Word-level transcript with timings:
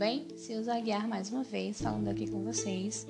bem? 0.00 0.26
Silza 0.34 0.74
Aguiar 0.74 1.06
mais 1.06 1.30
uma 1.30 1.42
vez, 1.42 1.82
falando 1.82 2.08
aqui 2.08 2.26
com 2.26 2.42
vocês. 2.42 3.06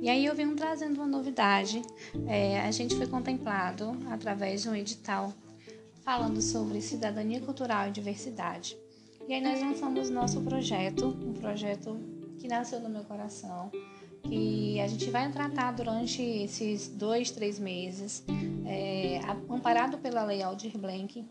E 0.00 0.08
aí 0.08 0.24
eu 0.24 0.32
venho 0.32 0.54
trazendo 0.54 0.94
uma 0.94 1.06
novidade. 1.08 1.82
É, 2.28 2.60
a 2.60 2.70
gente 2.70 2.94
foi 2.94 3.08
contemplado 3.08 3.96
através 4.08 4.62
de 4.62 4.68
um 4.68 4.74
edital 4.76 5.34
falando 6.04 6.40
sobre 6.40 6.80
cidadania 6.80 7.40
cultural 7.40 7.88
e 7.88 7.90
diversidade. 7.90 8.78
E 9.26 9.34
aí 9.34 9.40
nós 9.40 9.60
lançamos 9.60 10.08
nosso 10.08 10.40
projeto, 10.42 11.08
um 11.08 11.32
projeto 11.32 11.98
que 12.38 12.46
nasceu 12.46 12.78
no 12.78 12.88
meu 12.88 13.02
coração, 13.02 13.68
que 14.22 14.78
a 14.78 14.86
gente 14.86 15.10
vai 15.10 15.32
tratar 15.32 15.72
durante 15.72 16.22
esses 16.22 16.86
dois, 16.86 17.32
três 17.32 17.58
meses, 17.58 18.22
é, 18.68 19.18
amparado 19.52 19.98
pela 19.98 20.22
Lei 20.22 20.44
Aldir 20.44 20.78
Blanc, 20.78 21.24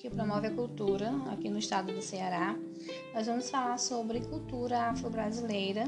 que 0.00 0.08
promove 0.08 0.46
a 0.46 0.50
cultura 0.50 1.12
aqui 1.30 1.50
no 1.50 1.58
estado 1.58 1.92
do 1.92 2.00
Ceará. 2.00 2.56
Nós 3.14 3.26
vamos 3.26 3.50
falar 3.50 3.78
sobre 3.78 4.20
cultura 4.20 4.84
afro-brasileira 4.86 5.84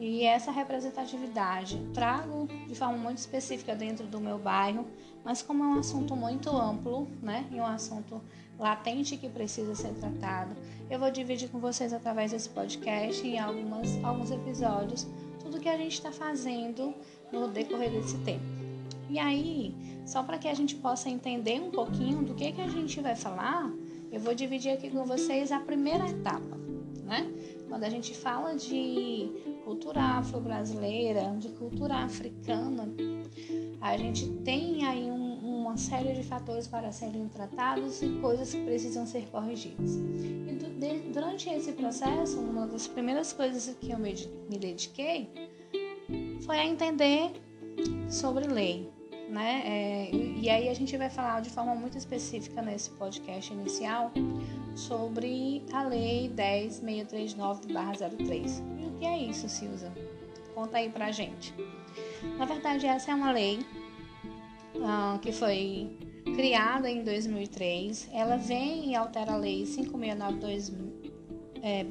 e 0.00 0.24
essa 0.24 0.50
representatividade. 0.50 1.80
Trago 1.94 2.48
de 2.66 2.74
forma 2.74 2.98
muito 2.98 3.18
específica 3.18 3.76
dentro 3.76 4.08
do 4.08 4.20
meu 4.20 4.38
bairro, 4.40 4.84
mas 5.24 5.40
como 5.40 5.62
é 5.62 5.66
um 5.68 5.78
assunto 5.78 6.16
muito 6.16 6.50
amplo, 6.50 7.06
né, 7.22 7.46
e 7.52 7.54
um 7.54 7.64
assunto 7.64 8.20
latente 8.58 9.16
que 9.16 9.28
precisa 9.28 9.74
ser 9.76 9.94
tratado, 9.94 10.54
eu 10.90 10.98
vou 10.98 11.10
dividir 11.10 11.48
com 11.48 11.60
vocês 11.60 11.92
através 11.92 12.32
desse 12.32 12.48
podcast 12.48 13.24
em 13.24 13.38
algumas, 13.38 14.02
alguns 14.04 14.32
episódios 14.32 15.06
tudo 15.40 15.60
que 15.60 15.68
a 15.68 15.76
gente 15.76 15.92
está 15.92 16.10
fazendo 16.10 16.94
no 17.30 17.48
decorrer 17.48 17.90
desse 17.90 18.18
tempo. 18.18 18.63
E 19.08 19.18
aí, 19.18 19.74
só 20.06 20.22
para 20.22 20.38
que 20.38 20.48
a 20.48 20.54
gente 20.54 20.76
possa 20.76 21.08
entender 21.08 21.60
um 21.60 21.70
pouquinho 21.70 22.22
do 22.22 22.34
que, 22.34 22.52
que 22.52 22.60
a 22.60 22.68
gente 22.68 23.00
vai 23.00 23.14
falar, 23.14 23.72
eu 24.10 24.20
vou 24.20 24.34
dividir 24.34 24.72
aqui 24.72 24.90
com 24.90 25.04
vocês 25.04 25.50
a 25.50 25.60
primeira 25.60 26.08
etapa, 26.08 26.56
né? 27.04 27.30
Quando 27.68 27.84
a 27.84 27.90
gente 27.90 28.14
fala 28.14 28.54
de 28.54 29.28
cultura 29.64 30.00
afro-brasileira, 30.00 31.34
de 31.38 31.48
cultura 31.50 31.96
africana, 31.96 32.88
a 33.80 33.96
gente 33.96 34.28
tem 34.44 34.86
aí 34.86 35.10
um, 35.10 35.34
uma 35.64 35.76
série 35.76 36.12
de 36.12 36.22
fatores 36.22 36.68
para 36.68 36.92
serem 36.92 37.28
tratados 37.28 38.00
e 38.02 38.08
coisas 38.20 38.54
que 38.54 38.64
precisam 38.64 39.04
ser 39.06 39.28
corrigidas. 39.28 39.96
E 39.96 40.54
do, 40.54 40.70
de, 40.78 41.10
durante 41.12 41.50
esse 41.50 41.72
processo, 41.72 42.38
uma 42.38 42.66
das 42.66 42.86
primeiras 42.86 43.32
coisas 43.32 43.74
que 43.80 43.90
eu 43.90 43.98
me, 43.98 44.14
me 44.48 44.58
dediquei 44.58 45.28
foi 46.42 46.58
a 46.58 46.64
entender 46.64 47.32
sobre 48.08 48.46
lei, 48.46 48.88
né? 49.34 49.62
É, 49.66 50.08
e 50.14 50.48
aí 50.48 50.68
a 50.68 50.74
gente 50.74 50.96
vai 50.96 51.10
falar 51.10 51.40
de 51.40 51.50
forma 51.50 51.74
muito 51.74 51.98
específica 51.98 52.62
nesse 52.62 52.90
podcast 52.90 53.52
inicial 53.52 54.12
sobre 54.76 55.64
a 55.72 55.82
Lei 55.82 56.32
10639-03. 56.34 58.62
E 58.78 58.86
o 58.86 58.92
que 58.92 59.04
é 59.04 59.18
isso, 59.18 59.48
Silza? 59.48 59.92
Conta 60.54 60.78
aí 60.78 60.88
pra 60.88 61.10
gente. 61.10 61.52
Na 62.38 62.44
verdade, 62.44 62.86
essa 62.86 63.10
é 63.10 63.14
uma 63.14 63.32
lei 63.32 63.58
uh, 64.76 65.18
que 65.18 65.32
foi 65.32 65.98
criada 66.36 66.88
em 66.88 67.02
2003. 67.02 68.10
Ela 68.12 68.36
vem 68.36 68.92
e 68.92 68.94
altera 68.94 69.32
a 69.32 69.36
Lei 69.36 69.64
5692-96 69.64 70.72
é, 71.60 71.82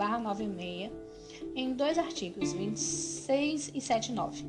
em 1.56 1.74
dois 1.74 1.98
artigos, 1.98 2.54
26 2.54 3.72
e 3.76 3.82
79, 3.82 4.46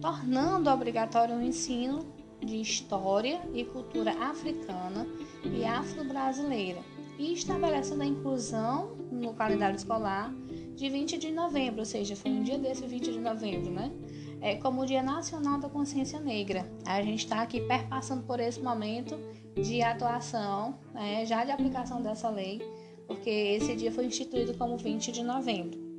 tornando 0.00 0.70
obrigatório 0.70 1.36
o 1.36 1.42
ensino 1.42 2.19
de 2.40 2.60
História 2.60 3.40
e 3.54 3.64
Cultura 3.64 4.12
Africana 4.12 5.06
e 5.44 5.64
Afro-Brasileira 5.64 6.80
e 7.18 7.34
estabelecendo 7.34 8.02
a 8.02 8.06
inclusão 8.06 8.96
no 9.12 9.34
calendário 9.34 9.76
escolar 9.76 10.32
de 10.74 10.88
20 10.88 11.18
de 11.18 11.30
novembro, 11.30 11.80
ou 11.80 11.84
seja, 11.84 12.16
foi 12.16 12.30
um 12.30 12.42
dia 12.42 12.58
desse 12.58 12.86
20 12.86 13.12
de 13.12 13.20
novembro, 13.20 13.70
né? 13.70 13.92
É, 14.40 14.54
como 14.54 14.80
o 14.80 14.86
Dia 14.86 15.02
Nacional 15.02 15.60
da 15.60 15.68
Consciência 15.68 16.18
Negra. 16.18 16.66
A 16.86 17.02
gente 17.02 17.24
está 17.24 17.42
aqui 17.42 17.60
perpassando 17.60 18.22
por 18.22 18.40
esse 18.40 18.58
momento 18.58 19.18
de 19.54 19.82
atuação, 19.82 20.78
né, 20.94 21.26
já 21.26 21.44
de 21.44 21.50
aplicação 21.50 22.00
dessa 22.00 22.30
lei, 22.30 22.62
porque 23.06 23.28
esse 23.28 23.76
dia 23.76 23.92
foi 23.92 24.06
instituído 24.06 24.54
como 24.54 24.78
20 24.78 25.12
de 25.12 25.22
novembro. 25.22 25.89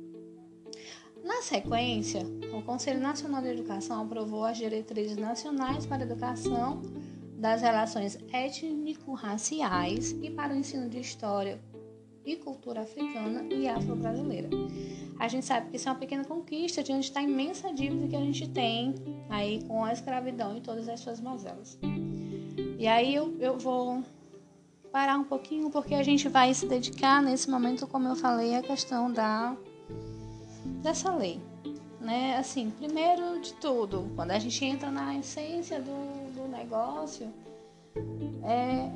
Na 1.24 1.40
sequência, 1.40 2.22
o 2.52 2.62
Conselho 2.62 3.00
Nacional 3.00 3.40
de 3.42 3.48
Educação 3.48 4.02
aprovou 4.02 4.44
as 4.44 4.56
diretrizes 4.56 5.16
nacionais 5.16 5.86
para 5.86 6.02
a 6.02 6.06
educação 6.06 6.82
das 7.38 7.62
relações 7.62 8.18
étnico-raciais 8.32 10.12
e 10.22 10.30
para 10.30 10.52
o 10.52 10.56
ensino 10.56 10.88
de 10.88 10.98
história 10.98 11.60
e 12.24 12.36
cultura 12.36 12.82
africana 12.82 13.44
e 13.52 13.68
afro-brasileira. 13.68 14.48
A 15.18 15.28
gente 15.28 15.46
sabe 15.46 15.70
que 15.70 15.76
isso 15.76 15.88
é 15.88 15.92
uma 15.92 15.98
pequena 15.98 16.24
conquista 16.24 16.82
diante 16.82 17.12
da 17.12 17.22
imensa 17.22 17.72
dívida 17.72 18.08
que 18.08 18.16
a 18.16 18.20
gente 18.20 18.48
tem 18.48 18.94
aí 19.28 19.62
com 19.64 19.84
a 19.84 19.92
escravidão 19.92 20.56
e 20.56 20.60
todas 20.60 20.88
as 20.88 21.00
suas 21.00 21.20
mazelas. 21.20 21.78
E 22.78 22.86
aí 22.86 23.14
eu, 23.14 23.36
eu 23.38 23.58
vou 23.58 24.02
parar 24.90 25.16
um 25.16 25.24
pouquinho 25.24 25.70
porque 25.70 25.94
a 25.94 26.02
gente 26.02 26.28
vai 26.28 26.52
se 26.52 26.66
dedicar 26.66 27.22
nesse 27.22 27.48
momento, 27.48 27.86
como 27.86 28.08
eu 28.08 28.16
falei, 28.16 28.54
à 28.56 28.62
questão 28.62 29.10
da 29.10 29.56
dessa 30.82 31.14
lei. 31.14 31.40
Né? 32.00 32.36
Assim, 32.36 32.70
primeiro 32.70 33.40
de 33.40 33.54
tudo, 33.54 34.10
quando 34.16 34.32
a 34.32 34.38
gente 34.38 34.64
entra 34.64 34.90
na 34.90 35.16
essência 35.16 35.80
do, 35.80 36.34
do 36.34 36.48
negócio, 36.48 37.32
é, 38.42 38.90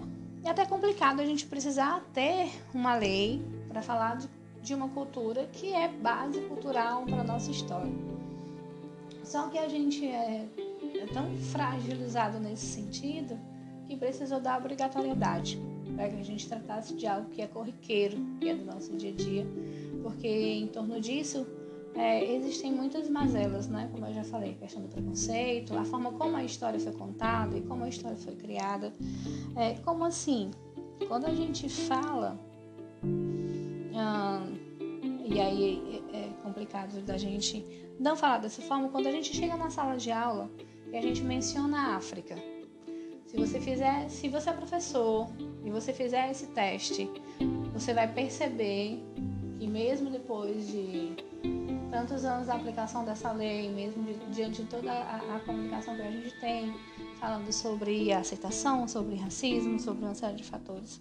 é 0.45 0.51
até 0.51 0.67
complicado 0.67 1.21
a 1.21 1.25
gente 1.25 1.47
precisar 1.47 2.05
ter 2.13 2.51
uma 2.75 2.97
lei 2.97 3.41
para 3.69 3.81
falar 3.81 4.17
de, 4.17 4.29
de 4.61 4.75
uma 4.75 4.89
cultura 4.89 5.47
que 5.53 5.73
é 5.73 5.89
base 5.89 6.41
cultural 6.43 7.05
para 7.05 7.23
nossa 7.23 7.51
história. 7.51 7.93
Só 9.23 9.49
que 9.49 9.59
a 9.59 9.69
gente 9.69 10.05
é, 10.07 10.49
é 11.01 11.07
tão 11.13 11.37
fragilizado 11.37 12.39
nesse 12.41 12.67
sentido 12.67 13.39
que 13.87 13.97
precisou 13.97 14.41
da 14.41 14.57
obrigatoriedade 14.57 15.61
para 15.95 16.09
que 16.09 16.17
a 16.17 16.25
gente 16.25 16.49
tratasse 16.49 16.95
de 16.95 17.07
algo 17.07 17.31
que 17.31 17.41
é 17.41 17.47
corriqueiro, 17.47 18.17
que 18.41 18.49
é 18.49 18.55
do 18.55 18.65
nosso 18.65 18.97
dia 18.97 19.11
a 19.11 19.15
dia, 19.15 19.47
porque 20.03 20.29
em 20.29 20.67
torno 20.67 21.01
disso 21.01 21.47
é, 21.97 22.35
existem 22.35 22.73
muitas 22.73 23.09
mazelas, 23.09 23.69
né? 23.69 23.89
Como 23.91 24.07
eu 24.07 24.13
já 24.13 24.23
falei, 24.23 24.55
questão 24.55 24.83
do 24.83 24.89
preconceito, 24.89 25.77
a 25.77 25.85
forma 25.85 26.13
como 26.13 26.37
a 26.37 26.45
história 26.45 26.79
foi 26.79 26.93
contada 26.93 27.57
e 27.57 27.63
como 27.63 27.85
a 27.85 27.89
história 27.89 28.17
foi 28.17 28.35
criada. 28.35 28.93
É, 29.57 29.75
como 29.77 30.05
assim? 30.05 30.51
Quando 31.09 31.27
a 31.27 31.35
gente 31.35 31.69
fala, 31.69 32.39
hum, 33.03 33.87
e 35.25 35.41
aí 35.41 36.03
é, 36.13 36.19
é 36.19 36.29
complicado 36.43 37.01
da 37.03 37.17
gente 37.17 37.65
não 37.99 38.15
falar 38.15 38.39
dessa 38.39 38.61
forma, 38.63 38.89
quando 38.89 39.07
a 39.07 39.13
gente 39.13 39.35
chega 39.35 39.57
na 39.57 39.71
sala 39.71 39.97
de 39.97 40.11
aula 40.11 40.51
e 40.93 40.97
a 40.97 41.01
gente 41.01 41.23
menciona 41.23 41.79
a 41.79 41.97
África. 41.97 42.37
Se 43.27 43.37
você 43.37 43.61
fizer, 43.61 44.09
se 44.09 44.29
você 44.29 44.51
é 44.51 44.53
professor 44.53 45.29
e 45.65 45.71
você 45.71 45.93
fizer 45.93 46.31
esse 46.31 46.47
teste, 46.49 47.11
você 47.73 47.93
vai 47.93 48.13
perceber 48.13 49.03
que 49.59 49.67
mesmo 49.67 50.11
depois 50.11 50.69
de 50.69 51.17
tantos 51.97 52.27
anos 52.27 52.47
da 52.47 52.57
aplicação 52.57 53.07
dessa 53.07 53.33
lei, 53.33 53.71
mesmo 53.71 54.05
diante 54.31 54.63
de 54.63 54.69
toda 54.69 54.93
a, 54.93 55.37
a, 55.37 55.41
comunicação 55.41 55.97
que 55.97 56.03
a 56.03 56.11
gente 56.11 56.39
tem, 56.41 56.75
falando 57.19 57.51
sobre 57.51 58.13
aceitação, 58.13 58.87
sobre 58.87 59.15
racismo, 59.15 59.81
sobre 59.81 60.05
uma 60.05 60.15
série 60.15 60.37
de 60.37 60.45
fatores. 60.45 61.01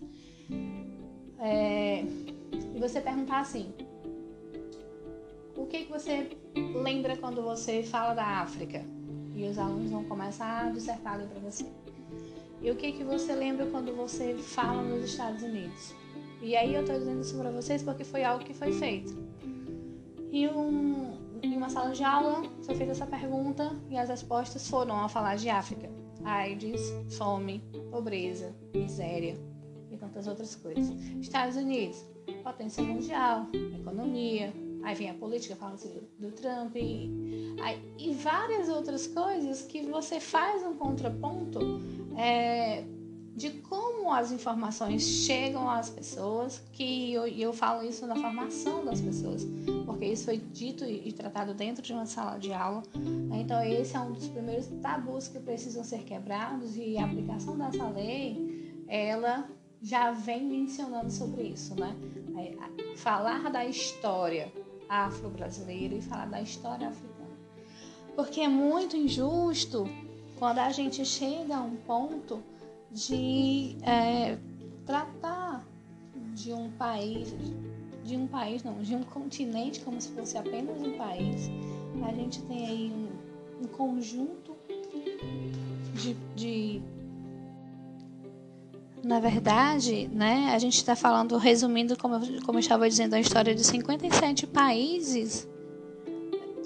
É, 1.38 2.02
e 2.74 2.80
você 2.80 3.02
perguntar 3.02 3.42
assim: 3.42 3.74
o 5.58 5.66
que, 5.66 5.84
que 5.84 5.92
você 5.92 6.30
lembra 6.82 7.18
quando 7.18 7.42
você 7.42 7.84
fala 7.84 8.14
da 8.14 8.24
África? 8.24 8.82
E 9.36 9.46
os 9.50 9.60
alunos 9.60 9.92
vão 9.92 10.06
começar 10.06 10.68
a 10.68 10.70
dissertar 10.70 11.16
ali 11.16 11.28
para 11.28 11.42
você. 11.42 11.66
E 12.62 12.72
o 12.72 12.76
que, 12.78 12.94
que 12.94 13.04
você 13.04 13.36
lembra 13.36 13.66
quando 13.66 13.94
você 13.94 14.34
fala 14.36 14.82
nos 14.82 15.04
Estados 15.04 15.44
Unidos? 15.44 15.94
E 16.42 16.56
aí 16.56 16.74
eu 16.74 16.82
estou 16.82 16.98
dizendo 16.98 17.20
isso 17.20 17.38
para 17.38 17.52
vocês 17.52 17.84
porque 17.84 18.06
foi 18.06 18.24
algo 18.24 18.46
que 18.46 18.54
foi 18.54 18.72
feito. 18.72 19.25
E 20.36 20.50
um, 20.50 21.40
em 21.42 21.56
uma 21.56 21.70
sala 21.70 21.94
de 21.94 22.04
aula 22.04 22.44
foi 22.62 22.76
feita 22.76 22.92
essa 22.92 23.08
pergunta 23.08 23.72
e 23.90 23.98
as 23.98 24.10
respostas 24.10 24.68
foram 24.68 25.00
a 25.00 25.08
falar 25.08 25.38
de 25.38 25.48
África. 25.48 25.90
AIDS, 26.26 26.82
fome, 27.18 27.64
pobreza, 27.90 28.54
miséria 28.74 29.38
e 29.90 29.96
tantas 29.96 30.28
outras 30.28 30.54
coisas. 30.54 30.90
Estados 31.22 31.56
Unidos, 31.56 32.06
potência 32.44 32.84
mundial, 32.84 33.48
economia, 33.80 34.54
aí 34.84 34.94
vem 34.94 35.10
a 35.10 35.14
política, 35.14 35.56
fala-se 35.56 35.88
do, 35.88 36.02
do, 36.20 36.32
Trump 36.34 36.76
e, 36.76 37.56
aí, 37.64 37.82
e 37.98 38.14
várias 38.14 38.68
outras 38.68 39.08
coisas 39.08 39.62
que 39.62 39.84
você 39.84 40.20
faz 40.20 40.66
um 40.66 40.76
contraponto 40.76 41.60
é, 42.18 42.84
de 43.36 43.50
como 43.50 44.14
as 44.14 44.32
informações 44.32 45.04
chegam 45.04 45.70
às 45.70 45.90
pessoas, 45.90 46.64
que 46.72 47.12
eu, 47.12 47.28
eu 47.28 47.52
falo 47.52 47.86
isso 47.86 48.08
na 48.08 48.16
formação 48.16 48.86
das 48.86 49.02
pessoas, 49.02 49.46
porque 49.86 50.06
isso 50.06 50.26
foi 50.26 50.38
dito 50.38 50.86
e, 50.86 51.12
tratado 51.12 51.54
dentro 51.54 51.84
de 51.84 51.92
uma 51.92 52.06
sala 52.06 52.38
de 52.40 52.54
aula. 52.54 52.82
Né? 52.96 53.42
Então, 53.42 53.62
esse 53.62 53.96
é 53.98 54.00
um 54.00 54.14
dos 54.14 54.30
primeiros 54.30 54.68
tabus 54.82 55.28
que 55.28 55.40
precisam 55.40 55.84
ser 55.84 56.04
quebrados 56.04 56.78
e 56.78 56.98
a 56.98 57.04
aplicação 57.04 57.58
dessa 57.58 57.90
lei, 57.90 58.84
ela 58.88 59.50
já 59.82 60.12
vem 60.12 60.46
mencionando 60.46 61.12
sobre 61.12 61.44
isso, 61.44 61.76
né? 61.80 61.96
Falar 62.96 63.52
da 63.52 63.66
história 63.66 64.52
afro-brasileira 64.88 65.96
e 65.96 66.02
falar 66.02 66.28
da 66.28 66.42
história 66.42 66.88
africana. 66.88 67.16
Porque 68.16 68.42
é 68.42 68.48
muito 68.48 68.96
injusto 68.96 69.86
quando 70.40 70.60
a 70.60 70.72
gente 70.72 71.04
chega 71.06 71.58
a 71.58 71.62
um 71.62 71.76
ponto 71.76 72.42
de 72.92 73.78
é, 73.84 74.38
tratar 74.86 75.66
de 76.34 76.54
um 76.54 76.70
país, 76.72 77.34
de 78.04 78.16
um 78.16 78.28
país 78.28 78.64
não, 78.64 78.82
de 78.82 78.96
um 78.96 79.04
continente 79.04 79.80
como 79.82 80.00
se 80.00 80.10
fosse 80.10 80.38
apenas 80.38 80.82
um 80.82 80.98
país. 80.98 81.50
A 82.04 82.14
gente 82.14 82.42
tem 82.44 82.68
aí 82.68 82.92
um, 82.92 83.64
um 83.64 83.68
conjunto 83.68 84.56
de, 85.96 86.16
de 86.36 86.82
na 89.06 89.20
verdade, 89.20 90.10
né, 90.12 90.50
a 90.52 90.58
gente 90.58 90.78
está 90.78 90.96
falando, 90.96 91.38
resumindo, 91.38 91.96
como 91.96 92.16
eu, 92.16 92.42
como 92.44 92.58
eu 92.58 92.60
estava 92.60 92.90
dizendo, 92.90 93.14
a 93.14 93.20
história 93.20 93.54
de 93.54 93.64
57 93.64 94.48
países, 94.48 95.48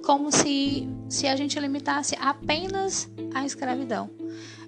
como 0.06 0.32
se, 0.32 0.88
se 1.10 1.28
a 1.28 1.36
gente 1.36 1.60
limitasse 1.60 2.16
apenas 2.18 3.12
a 3.34 3.46
escravidão. 3.46 4.10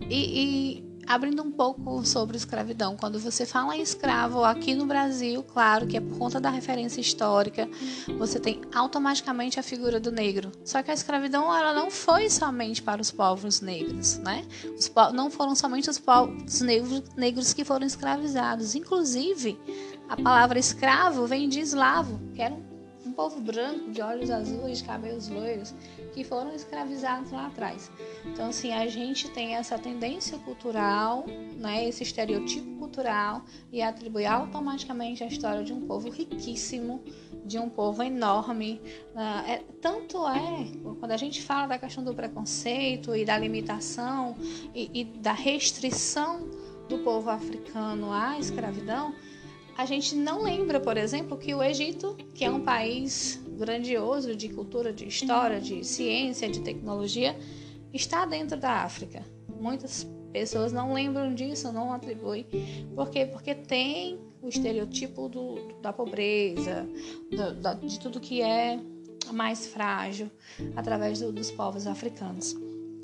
E, 0.09 0.79
e 0.79 0.90
abrindo 1.13 1.43
um 1.43 1.51
pouco 1.51 2.05
sobre 2.05 2.37
escravidão, 2.37 2.95
quando 2.95 3.19
você 3.19 3.45
fala 3.45 3.75
em 3.75 3.81
escravo 3.81 4.43
aqui 4.45 4.73
no 4.73 4.85
Brasil, 4.85 5.43
claro 5.43 5.85
que 5.85 5.97
é 5.97 6.01
por 6.01 6.17
conta 6.17 6.39
da 6.39 6.49
referência 6.49 7.01
histórica, 7.01 7.69
você 8.17 8.39
tem 8.39 8.61
automaticamente 8.73 9.59
a 9.59 9.63
figura 9.63 9.99
do 9.99 10.09
negro. 10.09 10.51
Só 10.63 10.81
que 10.81 10.89
a 10.89 10.93
escravidão 10.93 11.53
ela 11.53 11.73
não 11.73 11.91
foi 11.91 12.29
somente 12.29 12.81
para 12.81 13.01
os 13.01 13.11
povos 13.11 13.59
negros, 13.59 14.17
né? 14.19 14.45
Po 14.93 15.11
não 15.11 15.29
foram 15.29 15.53
somente 15.53 15.89
os 15.89 15.99
povos 15.99 16.61
negros, 16.61 17.53
que 17.53 17.65
foram 17.65 17.85
escravizados. 17.85 18.73
Inclusive, 18.73 19.59
a 20.07 20.15
palavra 20.15 20.59
escravo 20.59 21.25
vem 21.27 21.49
de 21.49 21.59
eslavo, 21.59 22.19
que 22.33 22.41
era 22.41 22.53
um 22.53 22.71
um 23.11 23.13
povo 23.13 23.41
branco, 23.41 23.91
de 23.91 24.01
olhos 24.01 24.29
azuis, 24.29 24.81
cabelos 24.81 25.27
loiros, 25.27 25.73
que 26.13 26.23
foram 26.23 26.53
escravizados 26.53 27.31
lá 27.31 27.47
atrás. 27.47 27.91
Então, 28.25 28.49
assim, 28.49 28.71
a 28.71 28.87
gente 28.87 29.29
tem 29.29 29.55
essa 29.55 29.77
tendência 29.77 30.37
cultural, 30.39 31.25
né, 31.57 31.87
esse 31.87 32.03
estereotipo 32.03 32.77
cultural, 32.77 33.43
e 33.71 33.81
atribui 33.81 34.25
automaticamente 34.25 35.23
a 35.23 35.27
história 35.27 35.63
de 35.63 35.73
um 35.73 35.81
povo 35.81 36.09
riquíssimo, 36.09 37.03
de 37.45 37.57
um 37.57 37.69
povo 37.69 38.03
enorme. 38.03 38.81
Uh, 39.15 39.49
é, 39.49 39.63
tanto 39.81 40.27
é, 40.27 40.67
quando 40.99 41.11
a 41.11 41.17
gente 41.17 41.41
fala 41.41 41.67
da 41.67 41.77
questão 41.77 42.03
do 42.03 42.13
preconceito 42.13 43.15
e 43.15 43.25
da 43.25 43.37
limitação 43.37 44.35
e, 44.75 44.89
e 44.93 45.03
da 45.03 45.33
restrição 45.33 46.49
do 46.87 46.99
povo 46.99 47.29
africano 47.29 48.11
à 48.11 48.37
escravidão, 48.37 49.15
a 49.77 49.85
gente 49.85 50.15
não 50.15 50.43
lembra, 50.43 50.79
por 50.79 50.97
exemplo, 50.97 51.37
que 51.37 51.55
o 51.55 51.63
Egito, 51.63 52.15
que 52.35 52.43
é 52.43 52.51
um 52.51 52.61
país 52.61 53.40
grandioso 53.61 54.35
de 54.35 54.49
cultura, 54.49 54.91
de 54.91 55.07
história, 55.07 55.61
de 55.61 55.83
ciência, 55.85 56.49
de 56.49 56.61
tecnologia, 56.61 57.37
está 57.93 58.25
dentro 58.25 58.59
da 58.59 58.81
África. 58.83 59.23
Muitas 59.59 60.07
pessoas 60.33 60.73
não 60.73 60.93
lembram 60.93 61.35
disso, 61.35 61.71
não 61.71 61.93
atribuem. 61.93 62.47
Por 62.95 63.11
quê? 63.11 63.27
Porque 63.27 63.53
tem 63.53 64.19
o 64.41 64.49
estereotipo 64.49 65.29
do, 65.29 65.79
da 65.79 65.93
pobreza, 65.93 66.87
do, 67.29 67.53
da, 67.61 67.75
de 67.75 67.99
tudo 67.99 68.19
que 68.19 68.41
é 68.41 68.79
mais 69.31 69.67
frágil 69.67 70.31
através 70.75 71.19
do, 71.19 71.31
dos 71.31 71.51
povos 71.51 71.85
africanos. 71.85 72.55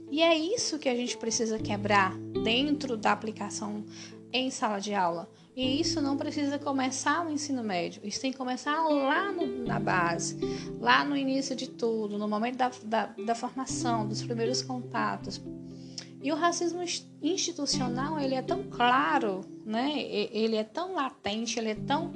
E 0.09 0.24
é 0.24 0.36
isso 0.36 0.80
que 0.80 0.89
a 0.89 0.95
gente 0.95 1.18
precisa 1.18 1.59
quebrar 1.59 2.18
dentro 2.44 2.98
da 2.98 3.12
aplicação 3.12 3.86
em 4.33 4.50
sala 4.50 4.80
de 4.80 4.95
aula. 4.95 5.30
E 5.57 5.81
isso 5.81 6.00
não 6.00 6.15
precisa 6.15 6.59
começar 6.59 7.25
no 7.25 7.31
ensino 7.31 7.63
médio, 7.63 8.00
isso 8.04 8.21
tem 8.21 8.31
que 8.31 8.38
começar 8.38 8.80
lá 8.83 9.31
no, 9.31 9.65
na 9.65 9.80
base, 9.80 10.38
lá 10.80 11.04
no 11.04 11.18
início 11.18 11.56
de 11.56 11.68
tudo, 11.68 12.15
no 12.19 12.27
momento 12.27 12.57
da, 12.57 12.71
da, 12.83 13.06
da 13.07 13.33
formação, 13.33 14.07
dos 14.07 14.21
primeiros 14.21 14.62
contatos. 14.62 15.42
E 16.21 16.31
o 16.31 16.36
racismo 16.36 16.83
institucional, 17.24 18.19
ele 18.19 18.36
é 18.36 18.42
tão 18.44 18.65
claro, 18.69 19.42
né? 19.65 20.00
ele 20.00 20.56
é 20.56 20.63
tão 20.63 20.94
latente, 20.94 21.57
ele 21.57 21.69
é 21.69 21.75
tão 21.75 22.12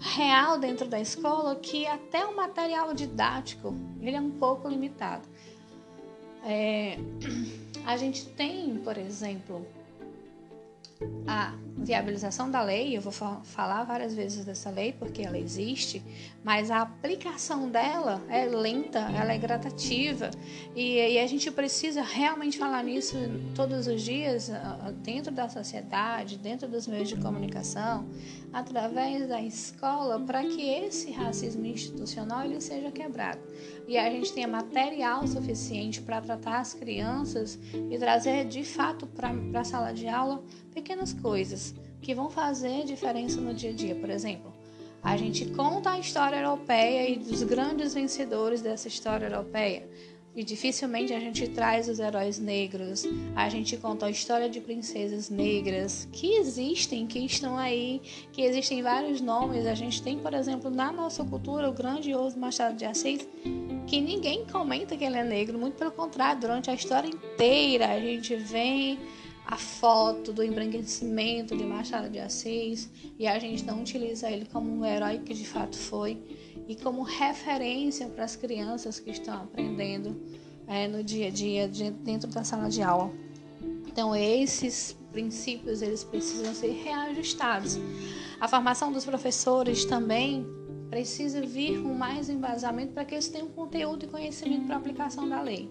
real 0.00 0.58
dentro 0.58 0.88
da 0.88 0.98
escola 0.98 1.54
que 1.56 1.86
até 1.86 2.24
o 2.24 2.34
material 2.34 2.94
didático 2.94 3.74
ele 4.00 4.16
é 4.16 4.20
um 4.20 4.30
pouco 4.30 4.66
limitado. 4.66 5.28
É, 6.42 6.96
a 7.84 7.98
gente 7.98 8.24
tem, 8.30 8.78
por 8.78 8.96
exemplo, 8.96 9.66
a 11.26 11.54
viabilização 11.76 12.50
da 12.50 12.62
lei, 12.62 12.96
eu 12.96 13.00
vou 13.00 13.12
falar 13.12 13.84
várias 13.84 14.14
vezes 14.14 14.44
dessa 14.44 14.70
lei 14.70 14.92
porque 14.92 15.22
ela 15.22 15.38
existe, 15.38 16.02
mas 16.44 16.70
a 16.70 16.82
aplicação 16.82 17.68
dela 17.68 18.22
é 18.28 18.44
lenta, 18.46 18.98
ela 18.98 19.32
é 19.32 19.38
gratativa 19.38 20.30
e, 20.74 20.96
e 20.98 21.18
a 21.18 21.26
gente 21.26 21.50
precisa 21.50 22.02
realmente 22.02 22.58
falar 22.58 22.82
nisso 22.84 23.16
todos 23.54 23.86
os 23.86 24.02
dias 24.02 24.50
dentro 25.02 25.32
da 25.32 25.48
sociedade, 25.48 26.38
dentro 26.38 26.68
dos 26.68 26.86
meios 26.86 27.08
de 27.08 27.16
comunicação, 27.16 28.08
através 28.52 29.28
da 29.28 29.40
escola, 29.40 30.20
para 30.20 30.42
que 30.42 30.68
esse 30.68 31.10
racismo 31.10 31.64
institucional 31.66 32.44
ele 32.44 32.60
seja 32.60 32.90
quebrado. 32.90 33.40
E 33.88 33.96
a 33.96 34.08
gente 34.10 34.32
tenha 34.32 34.46
material 34.46 35.26
suficiente 35.26 36.00
para 36.00 36.20
tratar 36.20 36.60
as 36.60 36.74
crianças 36.74 37.58
e 37.90 37.98
trazer 37.98 38.46
de 38.46 38.62
fato 38.62 39.06
para 39.06 39.32
a 39.54 39.64
sala 39.64 39.92
de 39.92 40.06
aula 40.06 40.42
pequenas 40.72 40.91
coisas 41.12 41.74
que 42.00 42.14
vão 42.14 42.28
fazer 42.28 42.84
diferença 42.84 43.40
no 43.40 43.54
dia 43.54 43.70
a 43.70 43.72
dia. 43.72 43.94
Por 43.94 44.10
exemplo, 44.10 44.52
a 45.02 45.16
gente 45.16 45.46
conta 45.46 45.90
a 45.90 45.98
história 45.98 46.36
europeia 46.36 47.08
e 47.08 47.18
dos 47.18 47.42
grandes 47.42 47.94
vencedores 47.94 48.60
dessa 48.60 48.88
história 48.88 49.26
europeia. 49.26 49.88
E 50.34 50.42
dificilmente 50.42 51.12
a 51.12 51.20
gente 51.20 51.46
traz 51.48 51.88
os 51.90 51.98
heróis 51.98 52.38
negros, 52.38 53.04
a 53.36 53.50
gente 53.50 53.76
conta 53.76 54.06
a 54.06 54.10
história 54.10 54.48
de 54.48 54.60
princesas 54.60 55.28
negras 55.28 56.08
que 56.10 56.36
existem, 56.36 57.06
que 57.06 57.18
estão 57.18 57.58
aí, 57.58 58.00
que 58.32 58.40
existem 58.40 58.82
vários 58.82 59.20
nomes. 59.20 59.66
A 59.66 59.74
gente 59.74 60.02
tem, 60.02 60.18
por 60.18 60.32
exemplo, 60.32 60.70
na 60.70 60.90
nossa 60.90 61.22
cultura 61.22 61.68
o 61.68 61.72
grandioso 61.74 62.38
Machado 62.38 62.76
de 62.76 62.86
Assis, 62.86 63.28
que 63.86 64.00
ninguém 64.00 64.46
comenta 64.46 64.96
que 64.96 65.04
ele 65.04 65.18
é 65.18 65.24
negro, 65.24 65.58
muito 65.58 65.74
pelo 65.74 65.92
contrário, 65.92 66.40
durante 66.40 66.70
a 66.70 66.74
história 66.74 67.08
inteira 67.08 67.88
a 67.88 68.00
gente 68.00 68.34
vem 68.36 68.98
a 69.46 69.56
foto 69.56 70.32
do 70.32 70.42
embranquecimento 70.42 71.56
de 71.56 71.64
Machado 71.64 72.08
de 72.08 72.18
Assis 72.18 72.88
e 73.18 73.26
a 73.26 73.38
gente 73.38 73.64
não 73.64 73.80
utiliza 73.80 74.30
ele 74.30 74.46
como 74.46 74.70
um 74.70 74.84
herói 74.84 75.18
que 75.18 75.34
de 75.34 75.46
fato 75.46 75.76
foi 75.76 76.22
e 76.68 76.76
como 76.76 77.02
referência 77.02 78.06
para 78.08 78.24
as 78.24 78.36
crianças 78.36 79.00
que 79.00 79.10
estão 79.10 79.42
aprendendo 79.42 80.20
é, 80.66 80.86
no 80.86 81.02
dia 81.02 81.26
a 81.26 81.30
dia 81.30 81.68
dentro 81.68 82.30
da 82.30 82.44
sala 82.44 82.68
de 82.68 82.82
aula. 82.82 83.12
Então 83.86 84.14
esses 84.14 84.96
princípios 85.10 85.82
eles 85.82 86.02
precisam 86.02 86.54
ser 86.54 86.72
reajustados. 86.82 87.78
A 88.40 88.48
formação 88.48 88.90
dos 88.90 89.04
professores 89.04 89.84
também 89.84 90.46
precisa 90.88 91.40
vir 91.40 91.82
com 91.82 91.94
mais 91.94 92.28
embasamento 92.28 92.92
para 92.92 93.04
que 93.04 93.14
eles 93.14 93.28
tenham 93.28 93.48
conteúdo 93.48 94.04
e 94.04 94.08
conhecimento 94.08 94.66
para 94.66 94.76
aplicação 94.76 95.28
da 95.28 95.40
lei. 95.40 95.68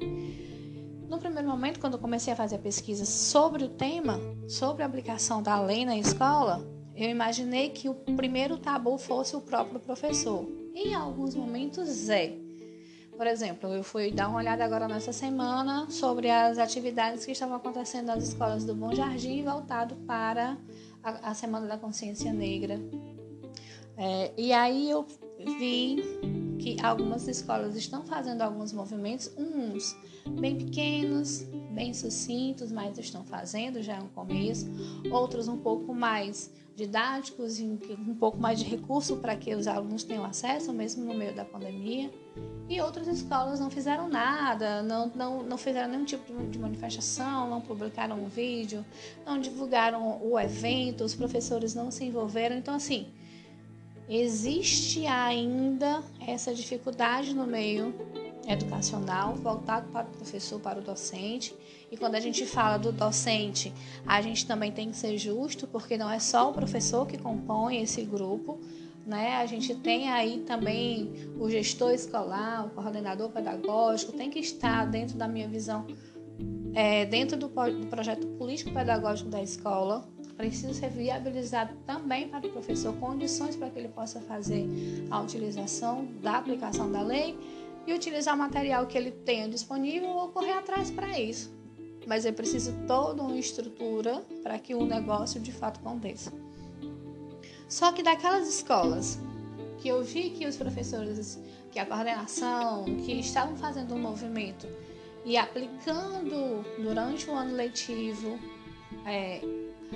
No 1.12 1.20
primeiro 1.20 1.50
momento, 1.50 1.77
quando 1.77 1.96
eu 1.96 2.00
comecei 2.00 2.32
a 2.32 2.38
fazer 2.38 2.56
a 2.56 2.60
pesquisa 2.60 3.03
sobre 3.03 3.65
o 3.65 3.68
tema, 3.68 4.18
sobre 4.48 4.82
a 4.82 4.86
aplicação 4.86 5.44
da 5.44 5.60
lei 5.60 5.84
na 5.84 5.98
escola, 5.98 6.65
eu 6.96 7.10
imaginei 7.10 7.68
que 7.68 7.89
o 7.89 7.94
primeiro 7.94 8.58
tabu 8.58 8.98
fosse 8.98 9.36
o 9.36 9.41
próprio 9.41 9.77
professor. 9.77 10.48
Em 10.74 10.96
alguns 10.96 11.36
momentos 11.36 12.08
é. 12.08 12.34
Por 13.18 13.27
exemplo, 13.27 13.74
eu 13.74 13.84
fui 13.84 14.10
dar 14.10 14.30
uma 14.30 14.38
olhada 14.38 14.63
agora 14.63 14.88
nessa 14.88 15.12
semana 15.12 15.86
sobre 15.89 16.30
as 16.30 16.58
atividades 16.58 17.25
que 17.25 17.34
estavam 17.34 17.58
acontecendo 17.58 18.06
nas 18.06 18.30
escolas 18.30 18.63
do 18.63 18.74
Bom 18.74 18.96
Jardim 18.96 19.44
voltado 19.44 19.96
para 20.08 20.58
a, 21.03 21.32
a 21.32 21.34
Semana 21.34 21.68
da 21.68 21.77
Consciência 21.77 22.32
Negra. 22.32 22.80
É, 23.98 24.32
e 24.38 24.53
aí 24.53 24.89
eu 24.89 25.06
vi 25.60 25.98
que 26.62 26.77
algumas 26.82 27.27
escolas 27.27 27.75
estão 27.75 28.03
fazendo 28.03 28.41
alguns 28.41 28.72
movimentos, 28.72 29.32
uns 29.36 29.98
bem 30.39 30.56
pequenos, 30.56 31.41
bem 31.74 31.91
sucintos, 31.91 32.72
mas 32.72 32.98
estão 33.00 33.24
fazendo, 33.25 33.82
já 33.82 33.96
é 33.96 34.00
um 34.00 34.10
começo. 34.10 34.68
Outros 35.12 35.48
um 35.48 35.58
pouco 35.58 35.94
mais 35.94 36.53
didáticos 36.75 37.60
um 37.60 38.15
pouco 38.15 38.38
mais 38.39 38.60
de 38.60 38.65
recurso 38.65 39.18
para 39.18 39.36
que 39.36 39.53
os 39.53 39.68
alunos 39.68 40.03
tenham 40.03 40.24
acesso, 40.24 40.72
mesmo 40.72 41.03
no 41.03 41.13
meio 41.13 41.36
da 41.36 41.44
pandemia. 41.44 42.12
E 42.70 42.80
outras 42.80 43.08
escolas 43.08 43.60
não 43.60 43.70
fizeram 43.70 44.08
nada, 44.08 44.82
não, 44.82 45.12
não, 45.13 45.44
não 45.44 45.58
fizeram 45.58 45.89
nenhum 45.89 46.06
tipo 46.06 46.32
de 46.46 46.58
manifestação, 46.58 47.50
não 47.50 47.60
publicaram 47.60 48.18
um 48.18 48.27
vídeo, 48.27 48.86
não 49.25 49.39
divulgaram 49.39 50.22
o 50.24 50.39
evento, 50.39 51.03
os 51.03 51.13
professores 51.13 51.74
não 51.74 51.91
se 51.91 52.06
envolveram. 52.06 52.56
Então, 52.56 52.75
assim, 52.75 53.08
existe 54.13 55.08
ainda 55.08 56.03
essa 56.27 56.53
dificuldade 56.53 57.34
no 57.34 57.48
meio 57.48 57.94
educacional 58.46 59.36
voltado 59.36 59.88
para 59.89 60.06
o 60.06 60.12
professor, 60.12 60.60
para 60.60 60.80
o 60.80 60.82
docente. 60.82 61.56
E 61.89 61.96
quando 61.96 62.15
a 62.15 62.20
gente 62.20 62.46
fala 62.46 62.77
do 62.77 62.91
docente, 62.91 63.74
a 64.06 64.22
gente 64.22 64.46
também 64.46 64.70
tem 64.72 64.89
que 64.91 64.98
ser 64.98 65.18
justo, 65.18 65.65
porque 65.65 65.98
não 65.98 66.12
é 66.12 66.20
só 66.20 66.50
o 66.50 66.53
professor 66.53 67.08
que 67.08 67.18
compõe 67.18 67.82
esse 67.82 68.03
grupo. 68.03 68.60
né? 69.06 69.38
A 69.38 69.46
gente 69.46 69.75
tem 69.75 70.10
aí 70.10 70.39
também 70.41 71.12
o 71.39 71.50
gestor 71.50 71.91
escolar, 71.91 72.65
o 72.65 72.70
coordenador 72.72 73.30
pedagógico, 73.30 74.12
tem 74.12 74.30
que 74.30 74.39
estar 74.39 74.86
dentro 74.86 75.18
da 75.18 75.27
minha 75.27 75.48
visão, 75.48 75.88
é, 76.74 77.06
dentro 77.06 77.38
do, 77.38 77.48
do 77.48 77.88
projeto 77.88 78.27
político-pedagógico 78.27 79.30
da 79.30 79.41
escola. 79.41 80.06
Precisa 80.41 80.74
ser 80.74 80.89
viabilizado 80.89 81.75
também 81.86 82.27
para 82.27 82.48
o 82.48 82.50
professor 82.50 82.95
condições 82.95 83.55
para 83.55 83.69
que 83.69 83.77
ele 83.77 83.89
possa 83.89 84.19
fazer 84.21 84.67
a 85.12 85.21
utilização 85.21 86.07
da 86.19 86.36
aplicação 86.36 86.91
da 86.91 87.03
lei 87.03 87.38
e 87.86 87.93
utilizar 87.93 88.33
o 88.33 88.39
material 88.39 88.88
que 88.88 88.98
ele 88.98 89.12
tenha 89.12 89.48
disponível 89.48 90.10
ou 90.10 90.29
correr 90.29 90.53
atrás 90.53 90.89
para 90.89 91.19
isso. 91.19 91.53
Mas 92.07 92.25
é 92.25 92.31
preciso 92.31 92.74
toda 92.88 93.21
uma 93.21 93.38
estrutura 93.38 94.25
para 94.41 94.57
que 94.57 94.74
o 94.74 94.83
negócio 94.83 95.39
de 95.39 95.51
fato 95.51 95.79
aconteça. 95.79 96.33
Só 97.69 97.91
que 97.91 98.01
daquelas 98.01 98.50
escolas 98.50 99.19
que 99.77 99.89
eu 99.89 100.03
vi 100.03 100.31
que 100.31 100.48
os 100.48 100.57
professores, 100.57 101.39
que 101.71 101.77
a 101.77 101.86
coordenação, 101.86 102.86
que 103.05 103.12
estavam 103.19 103.55
fazendo 103.55 103.93
um 103.93 104.00
movimento 104.00 104.67
e 105.24 105.38
aplicando 105.38 106.65
durante 106.81 107.29
o 107.29 107.36
ano 107.36 107.55
letivo 107.55 108.39
é, 109.05 109.39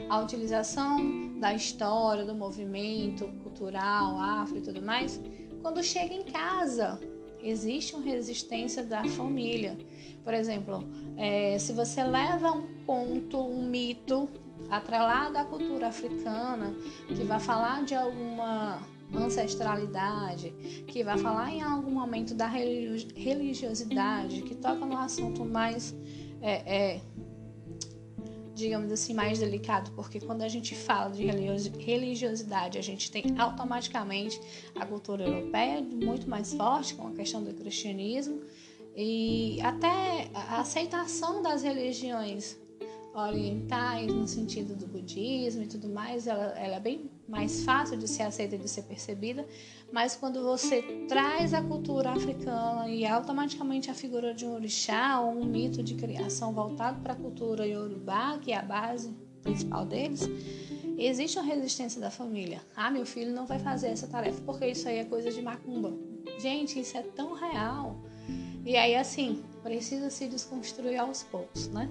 a 0.09 0.19
utilização 0.19 1.39
da 1.39 1.53
história, 1.53 2.25
do 2.25 2.35
movimento 2.35 3.27
cultural, 3.43 4.19
afro 4.19 4.57
e 4.57 4.61
tudo 4.61 4.81
mais, 4.81 5.21
quando 5.61 5.83
chega 5.83 6.13
em 6.13 6.23
casa, 6.23 6.99
existe 7.41 7.95
uma 7.95 8.03
resistência 8.03 8.83
da 8.83 9.03
família. 9.05 9.77
Por 10.23 10.33
exemplo, 10.33 10.83
é, 11.17 11.57
se 11.59 11.73
você 11.73 12.03
leva 12.03 12.51
um 12.51 12.83
conto, 12.85 13.39
um 13.39 13.67
mito 13.67 14.29
atrelada 14.69 15.41
à 15.41 15.45
cultura 15.45 15.87
africana, 15.87 16.75
que 17.07 17.23
vai 17.23 17.39
falar 17.39 17.83
de 17.83 17.93
alguma 17.93 18.81
ancestralidade, 19.13 20.51
que 20.87 21.03
vai 21.03 21.17
falar 21.17 21.51
em 21.51 21.61
algum 21.61 21.91
momento 21.91 22.33
da 22.33 22.47
religiosidade, 22.47 24.41
que 24.41 24.55
toca 24.55 24.85
no 24.85 24.97
assunto 24.97 25.45
mais, 25.45 25.95
é, 26.41 26.93
é, 26.95 27.01
digamos 28.55 28.91
assim, 28.91 29.13
mais 29.13 29.39
delicado, 29.39 29.91
porque 29.91 30.19
quando 30.19 30.41
a 30.41 30.47
gente 30.47 30.74
fala 30.74 31.12
de 31.12 31.25
religiosidade, 31.77 32.77
a 32.77 32.81
gente 32.81 33.12
tem 33.12 33.35
automaticamente 33.38 34.39
a 34.74 34.85
cultura 34.85 35.25
europeia 35.25 35.81
muito 35.81 36.29
mais 36.29 36.53
forte 36.53 36.95
com 36.95 37.07
a 37.07 37.12
questão 37.12 37.43
do 37.43 37.53
cristianismo 37.53 38.41
e 38.95 39.59
até 39.62 40.29
a 40.33 40.62
aceitação 40.62 41.41
das 41.41 41.62
religiões 41.62 42.57
orientais, 43.13 44.13
no 44.13 44.27
sentido 44.27 44.75
do 44.75 44.88
budismo 44.88 45.63
e 45.63 45.67
tudo 45.67 45.88
mais, 45.88 46.27
ela, 46.27 46.47
ela 46.57 46.75
é 46.75 46.79
bem 46.79 47.09
mais 47.27 47.63
fácil 47.63 47.97
de 47.97 48.07
ser 48.07 48.24
aceita 48.24 48.55
e 48.55 48.57
de 48.57 48.69
ser 48.69 48.83
percebida, 48.83 49.47
mas 49.95 50.13
quando 50.13 50.43
você 50.43 50.81
traz 51.07 51.53
a 51.53 51.61
cultura 51.61 52.09
africana 52.09 52.89
e 52.89 53.05
automaticamente 53.05 53.89
a 53.89 53.93
figura 53.93 54.33
de 54.33 54.45
um 54.45 54.51
orixá 54.51 55.21
ou 55.21 55.31
um 55.31 55.45
mito 55.45 55.81
de 55.81 55.93
criação 55.93 56.51
voltado 56.51 56.99
para 56.99 57.13
a 57.13 57.15
cultura 57.15 57.65
iorubá, 57.65 58.37
que 58.39 58.51
é 58.51 58.57
a 58.57 58.61
base 58.61 59.15
principal 59.41 59.85
deles, 59.85 60.27
existe 60.97 61.39
uma 61.39 61.45
resistência 61.45 62.01
da 62.01 62.11
família. 62.11 62.61
Ah, 62.75 62.91
meu 62.91 63.05
filho 63.05 63.31
não 63.31 63.45
vai 63.45 63.57
fazer 63.57 63.87
essa 63.87 64.05
tarefa 64.05 64.41
porque 64.45 64.67
isso 64.67 64.85
aí 64.85 64.97
é 64.97 65.05
coisa 65.05 65.31
de 65.31 65.41
macumba. 65.41 65.93
Gente, 66.39 66.77
isso 66.77 66.97
é 66.97 67.01
tão 67.01 67.31
real. 67.31 67.95
E 68.65 68.75
aí, 68.75 68.97
assim, 68.97 69.45
precisa 69.63 70.09
se 70.09 70.27
desconstruir 70.27 70.97
aos 70.97 71.23
poucos, 71.23 71.69
né? 71.69 71.89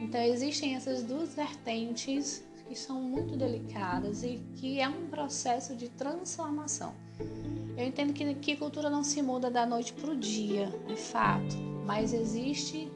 Então, 0.00 0.22
existem 0.22 0.74
essas 0.74 1.02
duas 1.02 1.34
vertentes 1.34 2.42
que 2.66 2.74
são 2.74 3.02
muito 3.02 3.36
delicadas 3.36 4.22
e 4.22 4.40
que 4.56 4.80
é 4.80 4.88
um 4.88 5.08
processo 5.08 5.76
de 5.76 5.90
transformação. 5.90 6.94
Eu 7.76 7.86
entendo 7.86 8.12
que, 8.12 8.34
que 8.34 8.56
cultura 8.56 8.90
não 8.90 9.02
se 9.02 9.22
muda 9.22 9.50
da 9.50 9.66
noite 9.66 9.92
para 9.92 10.10
o 10.10 10.16
dia, 10.16 10.72
é 10.88 10.96
fato, 10.96 11.56
mas 11.84 12.12
existe, 12.12 12.90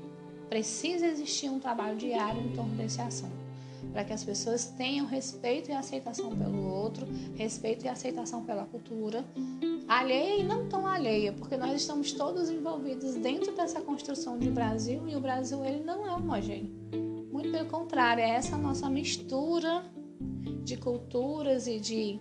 precisa 0.48 1.06
existir 1.06 1.48
um 1.48 1.58
trabalho 1.58 1.96
diário 1.96 2.40
em 2.40 2.52
torno 2.52 2.74
desse 2.76 3.00
assunto 3.00 3.46
para 3.92 4.04
que 4.04 4.12
as 4.12 4.22
pessoas 4.22 4.66
tenham 4.66 5.06
respeito 5.06 5.70
e 5.70 5.74
aceitação 5.74 6.36
pelo 6.36 6.66
outro, 6.66 7.06
respeito 7.34 7.86
e 7.86 7.88
aceitação 7.88 8.44
pela 8.44 8.64
cultura, 8.64 9.24
alheia 9.88 10.40
e 10.40 10.42
não 10.42 10.68
tão 10.68 10.86
alheia, 10.86 11.32
porque 11.32 11.56
nós 11.56 11.80
estamos 11.80 12.12
todos 12.12 12.50
envolvidos 12.50 13.14
dentro 13.14 13.54
dessa 13.54 13.80
construção 13.80 14.38
de 14.38 14.50
Brasil 14.50 15.08
e 15.08 15.16
o 15.16 15.20
Brasil 15.20 15.64
ele 15.64 15.82
não 15.82 16.06
é 16.06 16.12
homogêneo. 16.12 16.74
Muito 17.32 17.50
pelo 17.50 17.68
contrário, 17.68 18.22
é 18.22 18.30
essa 18.30 18.56
nossa 18.56 18.88
mistura 18.88 19.84
de 20.64 20.76
culturas 20.76 21.66
e 21.66 21.78
de 21.78 22.18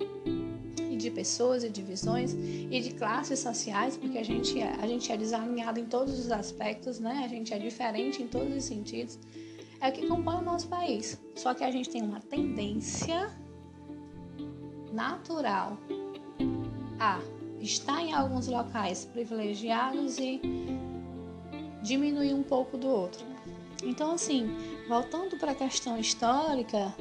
e 0.95 0.97
de 0.97 1.11
pessoas 1.11 1.63
e 1.63 1.69
de 1.69 1.81
visões 1.81 2.33
e 2.33 2.79
de 2.79 2.91
classes 2.93 3.39
sociais, 3.39 3.97
porque 3.97 4.17
a 4.17 4.23
gente 4.23 4.59
é, 4.59 4.75
a 4.81 4.87
gente 4.87 5.11
é 5.11 5.17
desalinhado 5.17 5.79
em 5.79 5.85
todos 5.85 6.17
os 6.17 6.31
aspectos, 6.31 6.99
né? 6.99 7.21
A 7.23 7.27
gente 7.27 7.53
é 7.53 7.59
diferente 7.59 8.23
em 8.23 8.27
todos 8.27 8.55
os 8.55 8.63
sentidos 8.63 9.19
é 9.81 9.89
o 9.89 9.91
que 9.91 10.07
compõe 10.07 10.35
o 10.35 10.41
nosso 10.41 10.67
país. 10.67 11.19
Só 11.35 11.53
que 11.53 11.63
a 11.63 11.71
gente 11.71 11.89
tem 11.89 12.01
uma 12.01 12.19
tendência 12.19 13.29
natural 14.91 15.77
a 16.99 17.19
estar 17.59 18.01
em 18.01 18.13
alguns 18.13 18.47
locais 18.47 19.05
privilegiados 19.05 20.17
e 20.17 20.41
diminuir 21.83 22.33
um 22.33 22.43
pouco 22.43 22.77
do 22.77 22.87
outro. 22.87 23.25
Então, 23.83 24.11
assim, 24.13 24.49
voltando 24.87 25.37
para 25.37 25.51
a 25.51 25.55
questão 25.55 25.99
histórica, 25.99 26.95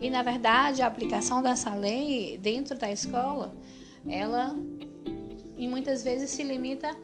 e 0.00 0.10
na 0.10 0.22
verdade 0.22 0.82
a 0.82 0.86
aplicação 0.86 1.42
dessa 1.42 1.74
lei 1.74 2.38
dentro 2.38 2.76
da 2.78 2.90
escola, 2.90 3.54
ela 4.06 4.56
e 5.56 5.66
muitas 5.66 6.04
vezes 6.04 6.30
se 6.30 6.42
limita 6.42 6.96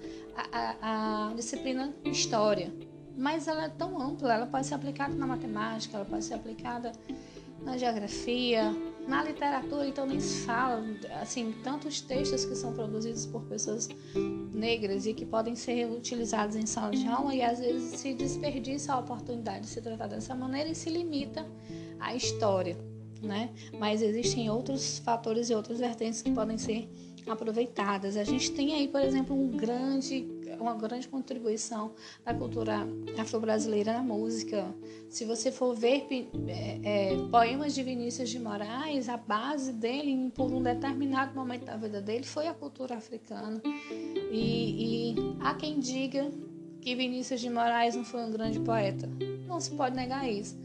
à 0.81 1.33
disciplina 1.37 1.93
história. 2.05 2.73
Mas 3.17 3.47
ela 3.47 3.65
é 3.65 3.69
tão 3.69 4.01
ampla, 4.01 4.33
ela 4.33 4.47
pode 4.47 4.67
ser 4.67 4.75
aplicada 4.75 5.15
na 5.15 5.27
matemática, 5.27 5.97
ela 5.97 6.05
pode 6.05 6.25
ser 6.25 6.35
aplicada 6.35 6.93
na 7.63 7.77
geografia, 7.77 8.75
na 9.07 9.23
literatura, 9.23 9.87
então 9.87 10.07
nem 10.07 10.21
se 10.21 10.45
fala, 10.47 10.83
assim, 11.21 11.55
tantos 11.63 12.01
textos 12.01 12.45
que 12.45 12.55
são 12.55 12.73
produzidos 12.73 13.27
por 13.27 13.43
pessoas 13.43 13.89
negras 14.53 15.07
e 15.07 15.13
que 15.13 15.27
podem 15.27 15.55
ser 15.55 15.87
utilizados 15.87 16.57
em 16.57 16.67
sala 16.67 16.91
de 16.91 17.07
aula 17.07 17.35
e 17.35 17.43
às 17.43 17.59
vezes 17.59 18.01
se 18.01 18.15
desperdiça 18.15 18.95
a 18.95 18.99
oportunidade 18.99 19.63
de 19.63 19.67
se 19.69 19.81
tratar 19.81 20.07
dessa 20.07 20.35
maneira 20.35 20.71
e 20.71 20.75
se 20.75 20.89
limita 20.89 21.47
à 22.01 22.15
história, 22.15 22.77
né? 23.23 23.51
Mas 23.79 24.01
existem 24.01 24.49
outros 24.49 24.99
fatores 25.01 25.51
e 25.51 25.55
outras 25.55 25.79
vertentes 25.79 26.23
que 26.23 26.31
podem 26.31 26.57
ser 26.57 26.89
aproveitadas. 27.27 28.17
A 28.17 28.25
gente 28.25 28.53
tem 28.53 28.75
aí, 28.75 28.89
por 28.89 29.01
exemplo, 29.01 29.35
um 29.35 29.51
grande 29.51 30.27
uma 30.61 30.75
grande 30.75 31.09
contribuição 31.09 31.93
da 32.25 32.35
cultura 32.35 32.87
afro-brasileira 33.19 33.93
na 33.93 34.03
música. 34.03 34.67
Se 35.09 35.25
você 35.25 35.51
for 35.51 35.75
ver 35.75 36.07
é, 36.49 37.13
é, 37.13 37.29
poemas 37.31 37.75
de 37.75 37.83
Vinícius 37.83 38.31
de 38.31 38.39
Moraes, 38.39 39.09
a 39.09 39.17
base 39.17 39.73
dele, 39.73 40.31
por 40.35 40.53
um 40.53 40.63
determinado 40.63 41.35
momento 41.35 41.65
da 41.65 41.77
vida 41.77 42.01
dele, 42.01 42.25
foi 42.25 42.47
a 42.47 42.55
cultura 42.55 42.97
africana. 42.97 43.61
E, 44.31 45.13
e 45.13 45.37
há 45.41 45.55
quem 45.55 45.79
diga 45.79 46.31
que 46.81 46.95
Vinícius 46.95 47.41
de 47.41 47.49
Moraes 47.49 47.95
não 47.95 48.05
foi 48.05 48.23
um 48.25 48.31
grande 48.31 48.61
poeta. 48.61 49.09
Não 49.47 49.61
se 49.61 49.71
pode 49.71 49.97
negar 49.97 50.31
isso. 50.31 50.59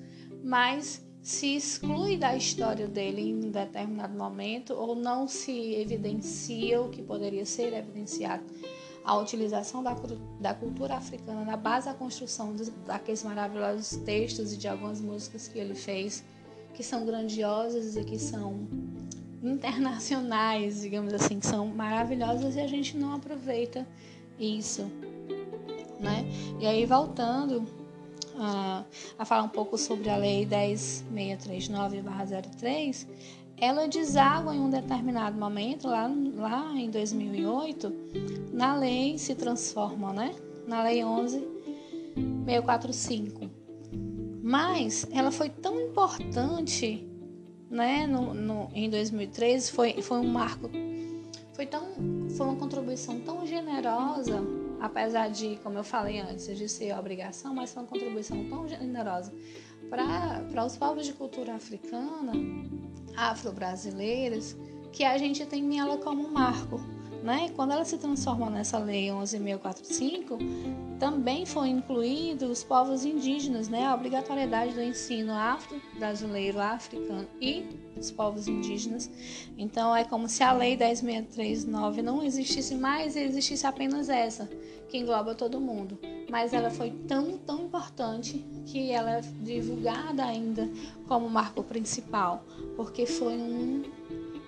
Mas 0.44 1.06
se 1.22 1.56
exclui 1.56 2.18
da 2.18 2.36
história 2.36 2.88
dele 2.88 3.22
em 3.22 3.36
um 3.36 3.52
determinado 3.52 4.18
momento 4.18 4.74
ou 4.74 4.96
não 4.96 5.28
se 5.28 5.76
evidencia 5.76 6.82
o 6.82 6.90
que 6.90 7.02
poderia 7.02 7.46
ser 7.46 7.74
evidenciado 7.74 8.44
a 9.10 9.18
utilização 9.18 9.82
da, 9.82 9.96
da 10.40 10.54
cultura 10.54 10.94
africana 10.94 11.44
na 11.44 11.58
base 11.58 11.88
da 11.88 11.96
construção 11.96 12.56
dos, 12.56 12.70
daqueles 12.86 13.24
maravilhosos 13.24 13.98
textos 14.06 14.54
e 14.54 14.58
de 14.58 14.68
algumas 14.68 15.02
músicas 15.02 15.48
que 15.48 15.58
ele 15.58 15.74
fez, 15.74 16.24
que 16.76 16.84
são 16.84 17.08
grandiosas 17.08 17.96
e 17.96 18.04
que 18.04 18.20
são 18.20 18.68
internacionais, 19.42 20.82
digamos 20.82 21.12
assim, 21.12 21.40
que 21.40 21.48
são 21.48 21.66
maravilhosas 21.66 22.56
e 22.56 22.60
a 22.60 22.68
gente 22.68 22.96
não 22.96 23.16
aproveita 23.16 23.84
isso, 24.40 24.84
né? 26.00 26.24
E 26.60 26.68
aí 26.68 26.86
voltando 26.86 27.66
a, 28.38 28.84
a 29.18 29.26
falar 29.26 29.42
um 29.42 29.50
pouco 29.50 29.76
sobre 29.76 30.12
a 30.12 30.18
lei 30.18 30.46
10639/03, 30.46 33.08
ela 33.62 33.88
deságua 33.88 34.54
em 34.56 34.60
um 34.60 34.70
determinado 34.70 35.38
momento, 35.38 35.88
lá, 35.88 36.12
lá 36.36 36.74
em 36.76 36.90
2008, 36.90 37.94
na 38.54 38.76
lei 38.76 39.18
se 39.18 39.34
transforma, 39.36 40.12
né? 40.14 40.34
Na 40.68 40.84
lei 40.84 41.02
11.645. 41.02 43.50
Mas 44.42 45.06
ela 45.12 45.32
foi 45.32 45.50
tão 45.50 45.82
importante, 45.82 47.06
né? 47.70 48.08
No, 48.08 48.34
no, 48.34 48.70
em 48.74 48.90
2013 48.90 49.72
foi, 49.72 50.02
foi 50.02 50.20
um 50.20 50.28
marco, 50.28 50.70
foi 51.54 51.66
tão, 51.66 51.84
foi 52.36 52.46
uma 52.46 52.56
contribuição 52.56 53.20
tão 53.20 53.46
generosa, 53.46 54.42
apesar 54.80 55.30
de, 55.30 55.60
como 55.62 55.78
eu 55.78 55.84
falei 55.84 56.20
antes, 56.20 56.58
de 56.58 56.70
ser 56.70 56.98
obrigação, 56.98 57.54
mas 57.54 57.74
foi 57.74 57.84
uma 57.84 57.90
contribuição 57.90 58.50
tão 58.50 58.66
generosa 58.68 59.34
para 59.90 60.66
os 60.66 60.78
povos 60.78 61.06
de 61.06 61.14
cultura 61.14 61.56
africana, 61.56 62.32
afro-brasileiros, 63.20 64.56
que 64.92 65.04
a 65.04 65.18
gente 65.18 65.46
tem 65.46 65.80
ela 65.80 65.98
como 65.98 66.26
um 66.26 66.32
marco. 66.32 66.80
Né? 67.24 67.50
Quando 67.56 67.74
ela 67.74 67.84
se 67.84 67.98
transforma 67.98 68.50
nessa 68.50 68.78
lei 68.78 69.08
11.045, 69.08 70.38
também 71.00 71.46
foi 71.46 71.68
incluído 71.68 72.46
os 72.46 72.64
povos 72.64 73.04
indígenas, 73.04 73.68
né? 73.68 73.86
a 73.86 73.94
obrigatoriedade 73.94 74.74
do 74.74 74.82
ensino 74.82 75.34
afro-brasileiro, 75.34 76.60
africano 76.60 77.28
e 77.42 77.66
os 77.98 78.10
povos 78.10 78.48
indígenas. 78.48 79.10
Então 79.58 79.96
é 79.96 80.06
como 80.06 80.30
se 80.30 80.44
a 80.44 80.54
lei 80.54 80.78
10.639 80.78 82.02
não 82.02 82.24
existisse 82.24 82.76
mais 82.76 83.16
e 83.16 83.20
existisse 83.20 83.68
apenas 83.68 84.08
essa, 84.08 84.50
que 84.88 84.98
engloba 84.98 85.36
todo 85.36 85.60
mundo. 85.60 86.00
Mas 86.30 86.54
ela 86.54 86.70
foi 86.70 86.92
tão, 87.08 87.38
tão 87.38 87.66
importante 87.66 88.46
que 88.66 88.92
ela 88.92 89.18
é 89.18 89.22
divulgada 89.42 90.24
ainda 90.24 90.70
como 91.08 91.30
marco 91.30 91.64
principal, 91.64 92.46
porque 92.78 93.06
foi 93.06 93.34
um 93.34 93.84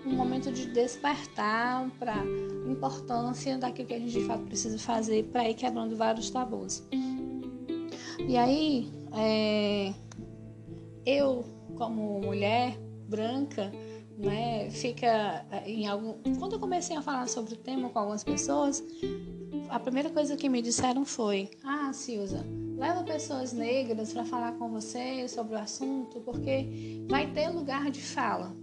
um 0.06 0.16
momento 0.16 0.52
de 0.52 0.66
despertar 0.68 1.90
para 2.00 2.16
importância 2.66 3.58
daquilo 3.58 3.88
que 3.88 3.94
a 3.94 4.00
gente 4.00 4.12
de 4.12 4.26
fato 4.26 4.44
precisa 4.46 4.78
fazer 4.78 5.24
para 5.26 5.50
ir 5.50 5.54
quebrando 5.54 5.96
vários 5.96 6.30
tabus. 6.30 6.84
E 8.28 8.38
aí, 8.38 8.92
é, 9.14 9.94
eu, 11.06 11.44
como 11.76 12.22
mulher 12.22 12.78
branca, 13.08 13.72
né, 14.18 14.70
fica 14.70 15.46
é, 15.52 15.70
em 15.70 15.88
algum. 15.88 16.14
Quando 16.38 16.54
eu 16.54 16.60
comecei 16.60 16.96
a 16.96 17.02
falar 17.02 17.28
sobre 17.28 17.56
o 17.56 17.58
tema 17.58 17.90
com 17.90 18.00
algumas 18.00 18.24
pessoas, 18.24 18.84
a 19.70 19.80
primeira 19.80 20.10
coisa 20.10 20.36
que 20.38 20.48
me 20.48 20.62
disseram 20.62 21.04
foi: 21.04 21.50
Ah, 21.64 21.92
Silza, 21.94 22.46
leva 22.78 23.04
pessoas 23.04 23.54
negras 23.54 24.14
para 24.14 24.24
falar 24.24 24.54
com 24.54 24.70
você 24.70 25.28
sobre 25.28 25.56
o 25.56 25.60
assunto, 25.60 26.20
porque 26.22 27.04
vai 27.10 27.32
ter 27.32 27.50
lugar 27.50 27.90
de 27.90 28.02
fala. 28.02 28.56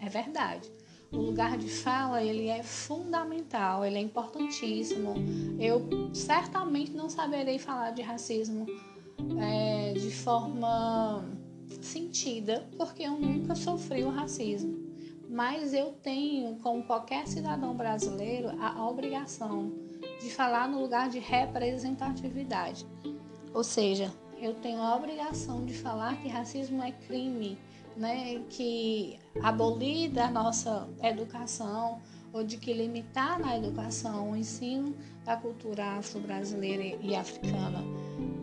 É 0.00 0.08
verdade. 0.08 0.70
O 1.12 1.18
lugar 1.18 1.56
de 1.56 1.68
fala 1.68 2.22
ele 2.22 2.48
é 2.48 2.62
fundamental, 2.62 3.84
ele 3.84 3.96
é 3.96 4.00
importantíssimo. 4.00 5.14
Eu 5.58 5.88
certamente 6.12 6.92
não 6.92 7.08
saberei 7.08 7.58
falar 7.58 7.92
de 7.92 8.02
racismo 8.02 8.66
é, 9.40 9.92
de 9.92 10.10
forma 10.10 11.24
sentida, 11.80 12.68
porque 12.76 13.02
eu 13.02 13.12
nunca 13.12 13.54
sofri 13.54 14.04
o 14.04 14.10
racismo. 14.10 14.84
Mas 15.28 15.74
eu 15.74 15.92
tenho, 16.02 16.56
como 16.56 16.82
qualquer 16.84 17.26
cidadão 17.26 17.74
brasileiro, 17.74 18.50
a 18.60 18.86
obrigação 18.86 19.72
de 20.20 20.30
falar 20.30 20.68
no 20.68 20.80
lugar 20.80 21.08
de 21.08 21.18
representatividade. 21.18 22.86
Ou 23.52 23.64
seja, 23.64 24.12
eu 24.40 24.54
tenho 24.54 24.80
a 24.80 24.94
obrigação 24.94 25.64
de 25.64 25.74
falar 25.74 26.20
que 26.20 26.28
racismo 26.28 26.82
é 26.82 26.92
crime, 26.92 27.58
né, 27.96 28.42
que 28.50 29.18
abolir 29.42 30.10
da 30.10 30.30
nossa 30.30 30.88
educação 31.02 32.00
ou 32.32 32.44
de 32.44 32.58
que 32.58 32.72
limitar 32.72 33.38
na 33.40 33.56
educação 33.56 34.32
o 34.32 34.36
ensino 34.36 34.94
da 35.24 35.36
cultura 35.36 35.84
afro-brasileira 35.92 36.98
e 37.02 37.16
africana 37.16 37.82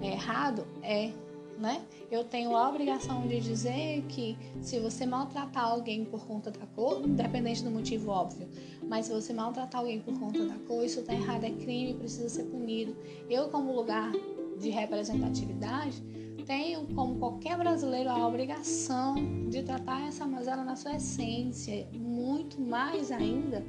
é 0.01 0.13
errado 0.13 0.65
é, 0.81 1.11
né? 1.57 1.81
Eu 2.11 2.23
tenho 2.23 2.55
a 2.55 2.67
obrigação 2.67 3.27
de 3.27 3.39
dizer 3.39 4.03
que 4.09 4.37
se 4.61 4.79
você 4.79 5.05
maltratar 5.05 5.65
alguém 5.65 6.03
por 6.03 6.25
conta 6.25 6.51
da 6.51 6.65
cor, 6.75 7.05
independente 7.05 7.63
do 7.63 7.71
motivo 7.71 8.11
óbvio, 8.11 8.47
mas 8.87 9.05
se 9.05 9.13
você 9.13 9.33
maltratar 9.33 9.81
alguém 9.81 10.01
por 10.01 10.17
conta 10.19 10.45
da 10.45 10.55
cor, 10.67 10.83
isso 10.83 10.99
está 10.99 11.13
errado, 11.13 11.43
é 11.43 11.51
crime, 11.51 11.93
precisa 11.93 12.29
ser 12.29 12.43
punido. 12.45 12.95
Eu, 13.29 13.49
como 13.49 13.73
lugar 13.73 14.11
de 14.59 14.69
representatividade, 14.69 16.03
tenho, 16.45 16.85
como 16.93 17.17
qualquer 17.17 17.57
brasileiro, 17.57 18.09
a 18.09 18.27
obrigação 18.27 19.15
de 19.49 19.63
tratar 19.63 20.07
essa 20.07 20.25
mazela 20.25 20.63
na 20.63 20.75
sua 20.75 20.95
essência, 20.95 21.87
muito 21.93 22.59
mais 22.61 23.11
ainda 23.11 23.65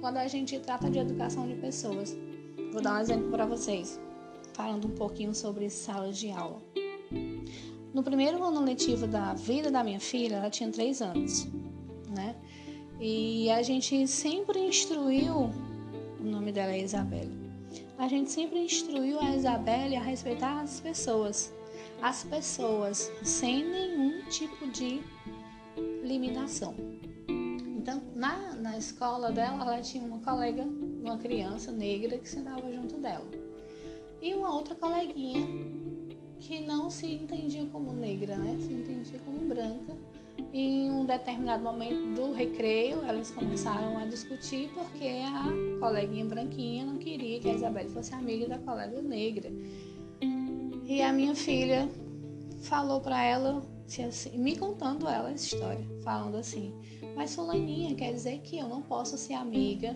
quando 0.00 0.18
a 0.18 0.28
gente 0.28 0.58
trata 0.58 0.90
de 0.90 0.98
educação 0.98 1.46
de 1.48 1.54
pessoas. 1.54 2.16
Vou 2.72 2.82
dar 2.82 2.98
um 2.98 3.00
exemplo 3.00 3.30
para 3.30 3.46
vocês, 3.46 4.00
falando 4.52 4.88
um 4.88 4.94
pouquinho 4.94 5.34
sobre 5.34 5.70
salas 5.70 6.18
de 6.18 6.30
aula. 6.30 6.62
No 7.92 8.02
primeiro 8.02 8.42
ano 8.44 8.60
letivo 8.60 9.06
da 9.06 9.32
vida 9.34 9.70
da 9.70 9.82
minha 9.82 10.00
filha, 10.00 10.36
ela 10.36 10.50
tinha 10.50 10.70
três 10.70 11.00
anos, 11.00 11.48
né? 12.14 12.36
E 13.00 13.50
a 13.50 13.62
gente 13.62 14.06
sempre 14.06 14.58
instruiu, 14.60 15.50
o 16.20 16.24
nome 16.24 16.52
dela 16.52 16.72
é 16.72 16.82
Isabelle, 16.82 17.32
a 17.96 18.06
gente 18.06 18.30
sempre 18.30 18.58
instruiu 18.58 19.18
a 19.20 19.34
Isabelle 19.34 19.96
a 19.96 20.02
respeitar 20.02 20.60
as 20.60 20.80
pessoas, 20.80 21.52
as 22.00 22.24
pessoas 22.24 23.10
sem 23.22 23.64
nenhum 23.64 24.22
tipo 24.26 24.66
de 24.68 25.00
limitação. 26.02 26.74
Então, 27.28 28.02
na, 28.14 28.54
na 28.54 28.78
escola 28.78 29.32
dela, 29.32 29.62
ela 29.62 29.80
tinha 29.80 30.04
uma 30.04 30.18
colega, 30.18 30.62
uma 30.62 31.16
criança 31.18 31.72
negra 31.72 32.18
que 32.18 32.28
sentava 32.28 32.70
junto 32.72 32.96
dela. 32.98 33.26
E 34.20 34.34
uma 34.34 34.54
outra 34.54 34.74
coleguinha 34.74 35.46
que 36.40 36.60
não 36.60 36.90
se 36.90 37.06
entendia 37.06 37.66
como 37.66 37.92
negra, 37.92 38.36
né? 38.36 38.56
Se 38.60 38.72
entendia 38.72 39.18
como 39.24 39.38
branca. 39.48 39.96
Em 40.52 40.90
um 40.90 41.04
determinado 41.04 41.62
momento 41.62 42.14
do 42.14 42.32
recreio, 42.32 43.02
elas 43.04 43.30
começaram 43.30 43.98
a 43.98 44.06
discutir 44.06 44.70
porque 44.72 45.22
a 45.24 45.80
coleguinha 45.80 46.24
branquinha 46.24 46.86
não 46.86 46.96
queria 46.96 47.40
que 47.40 47.50
a 47.50 47.54
Isabelle 47.54 47.90
fosse 47.90 48.14
amiga 48.14 48.48
da 48.48 48.58
colega 48.58 49.02
negra. 49.02 49.50
E 50.88 51.02
a 51.02 51.12
minha 51.12 51.34
filha 51.34 51.86
falou 52.62 52.98
para 52.98 53.22
ela, 53.22 53.62
assim, 54.08 54.38
me 54.38 54.56
contando 54.56 55.06
ela 55.06 55.30
essa 55.30 55.54
história, 55.54 55.86
falando 56.02 56.38
assim: 56.38 56.72
Mas 57.14 57.34
Fulaninha, 57.34 57.94
quer 57.94 58.10
dizer 58.14 58.38
que 58.38 58.56
eu 58.56 58.66
não 58.66 58.80
posso 58.80 59.18
ser 59.18 59.34
amiga 59.34 59.94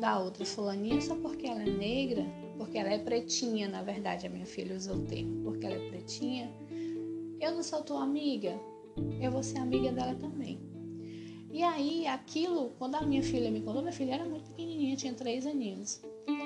da 0.00 0.20
outra 0.20 0.44
Fulaninha 0.44 1.00
só 1.00 1.16
porque 1.16 1.48
ela 1.48 1.60
é 1.60 1.68
negra? 1.68 2.24
Porque 2.56 2.78
ela 2.78 2.90
é 2.90 2.98
pretinha, 2.98 3.66
na 3.66 3.82
verdade, 3.82 4.24
a 4.24 4.30
minha 4.30 4.46
filha 4.46 4.76
usou 4.76 4.94
o 4.94 5.04
termo, 5.06 5.42
porque 5.42 5.66
ela 5.66 5.74
é 5.74 5.88
pretinha. 5.88 6.48
Eu 7.40 7.50
não 7.50 7.62
sou 7.64 7.82
tua 7.82 8.04
amiga, 8.04 8.56
eu 9.20 9.32
vou 9.32 9.42
ser 9.42 9.58
amiga 9.58 9.90
dela 9.90 10.14
também. 10.14 10.60
E 11.50 11.64
aí, 11.64 12.06
aquilo, 12.06 12.70
quando 12.78 12.94
a 12.94 13.02
minha 13.02 13.24
filha 13.24 13.50
me 13.50 13.60
contou, 13.60 13.82
minha 13.82 13.92
filha 13.92 14.14
era 14.14 14.24
muito 14.24 14.48
pequenininha, 14.50 14.94
tinha 14.94 15.12
três 15.14 15.44
aninhos. 15.44 16.00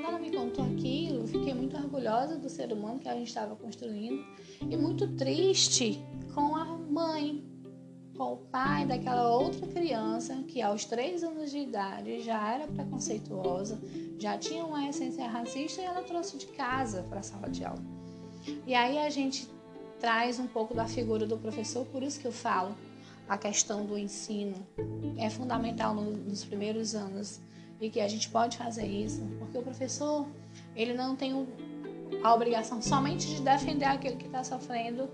Ela 0.07 0.21
me 0.21 0.31
contou 0.31 0.65
aquilo, 0.65 1.27
fiquei 1.27 1.53
muito 1.53 1.77
orgulhosa 1.77 2.37
do 2.37 2.49
ser 2.49 2.73
humano 2.73 3.01
que 3.01 3.09
a 3.09 3.15
gente 3.15 3.27
estava 3.27 3.57
construindo 3.57 4.25
e 4.61 4.77
muito 4.77 5.09
triste 5.17 6.01
com 6.33 6.55
a 6.55 6.65
mãe, 6.65 7.45
com 8.17 8.35
o 8.35 8.37
pai 8.37 8.87
daquela 8.87 9.29
outra 9.29 9.67
criança 9.67 10.45
que 10.47 10.63
aos 10.63 10.85
três 10.85 11.25
anos 11.25 11.51
de 11.51 11.59
idade 11.59 12.23
já 12.23 12.55
era 12.55 12.69
preconceituosa, 12.69 13.81
já 14.17 14.39
tinha 14.39 14.65
uma 14.65 14.89
essência 14.89 15.27
racista 15.27 15.83
e 15.83 15.85
ela 15.85 16.03
trouxe 16.03 16.39
de 16.39 16.47
casa 16.47 17.03
para 17.09 17.19
a 17.19 17.25
sala 17.25 17.51
de 17.51 17.65
aula. 17.65 17.83
E 18.65 18.75
aí 18.75 18.99
a 18.99 19.11
gente 19.11 19.51
traz 19.99 20.39
um 20.39 20.47
pouco 20.47 20.73
da 20.73 20.87
figura 20.87 21.27
do 21.27 21.37
professor, 21.37 21.85
por 21.87 22.05
isso 22.05 22.21
que 22.21 22.29
eu 22.29 22.33
falo 22.33 22.77
a 23.29 23.37
questão 23.37 23.85
do 23.85 23.99
ensino 23.99 24.55
é 25.19 25.29
fundamental 25.29 25.93
no, 25.93 26.13
nos 26.13 26.45
primeiros 26.45 26.95
anos 26.95 27.41
e 27.81 27.91
que 27.91 28.01
a 28.01 28.09
gente 28.09 28.29
pode 28.29 28.57
fazer 28.57 28.87
isso, 28.87 29.23
porque 29.39 29.59
o 29.59 29.63
professor 29.63 30.27
ele 30.75 30.95
não 30.95 31.15
tem 31.15 31.47
a 32.23 32.35
obrigação 32.35 32.81
somente 32.81 33.27
de 33.27 33.43
defender 33.43 33.85
aquele 33.85 34.17
que 34.17 34.27
está 34.27 34.43
sofrendo 34.43 35.09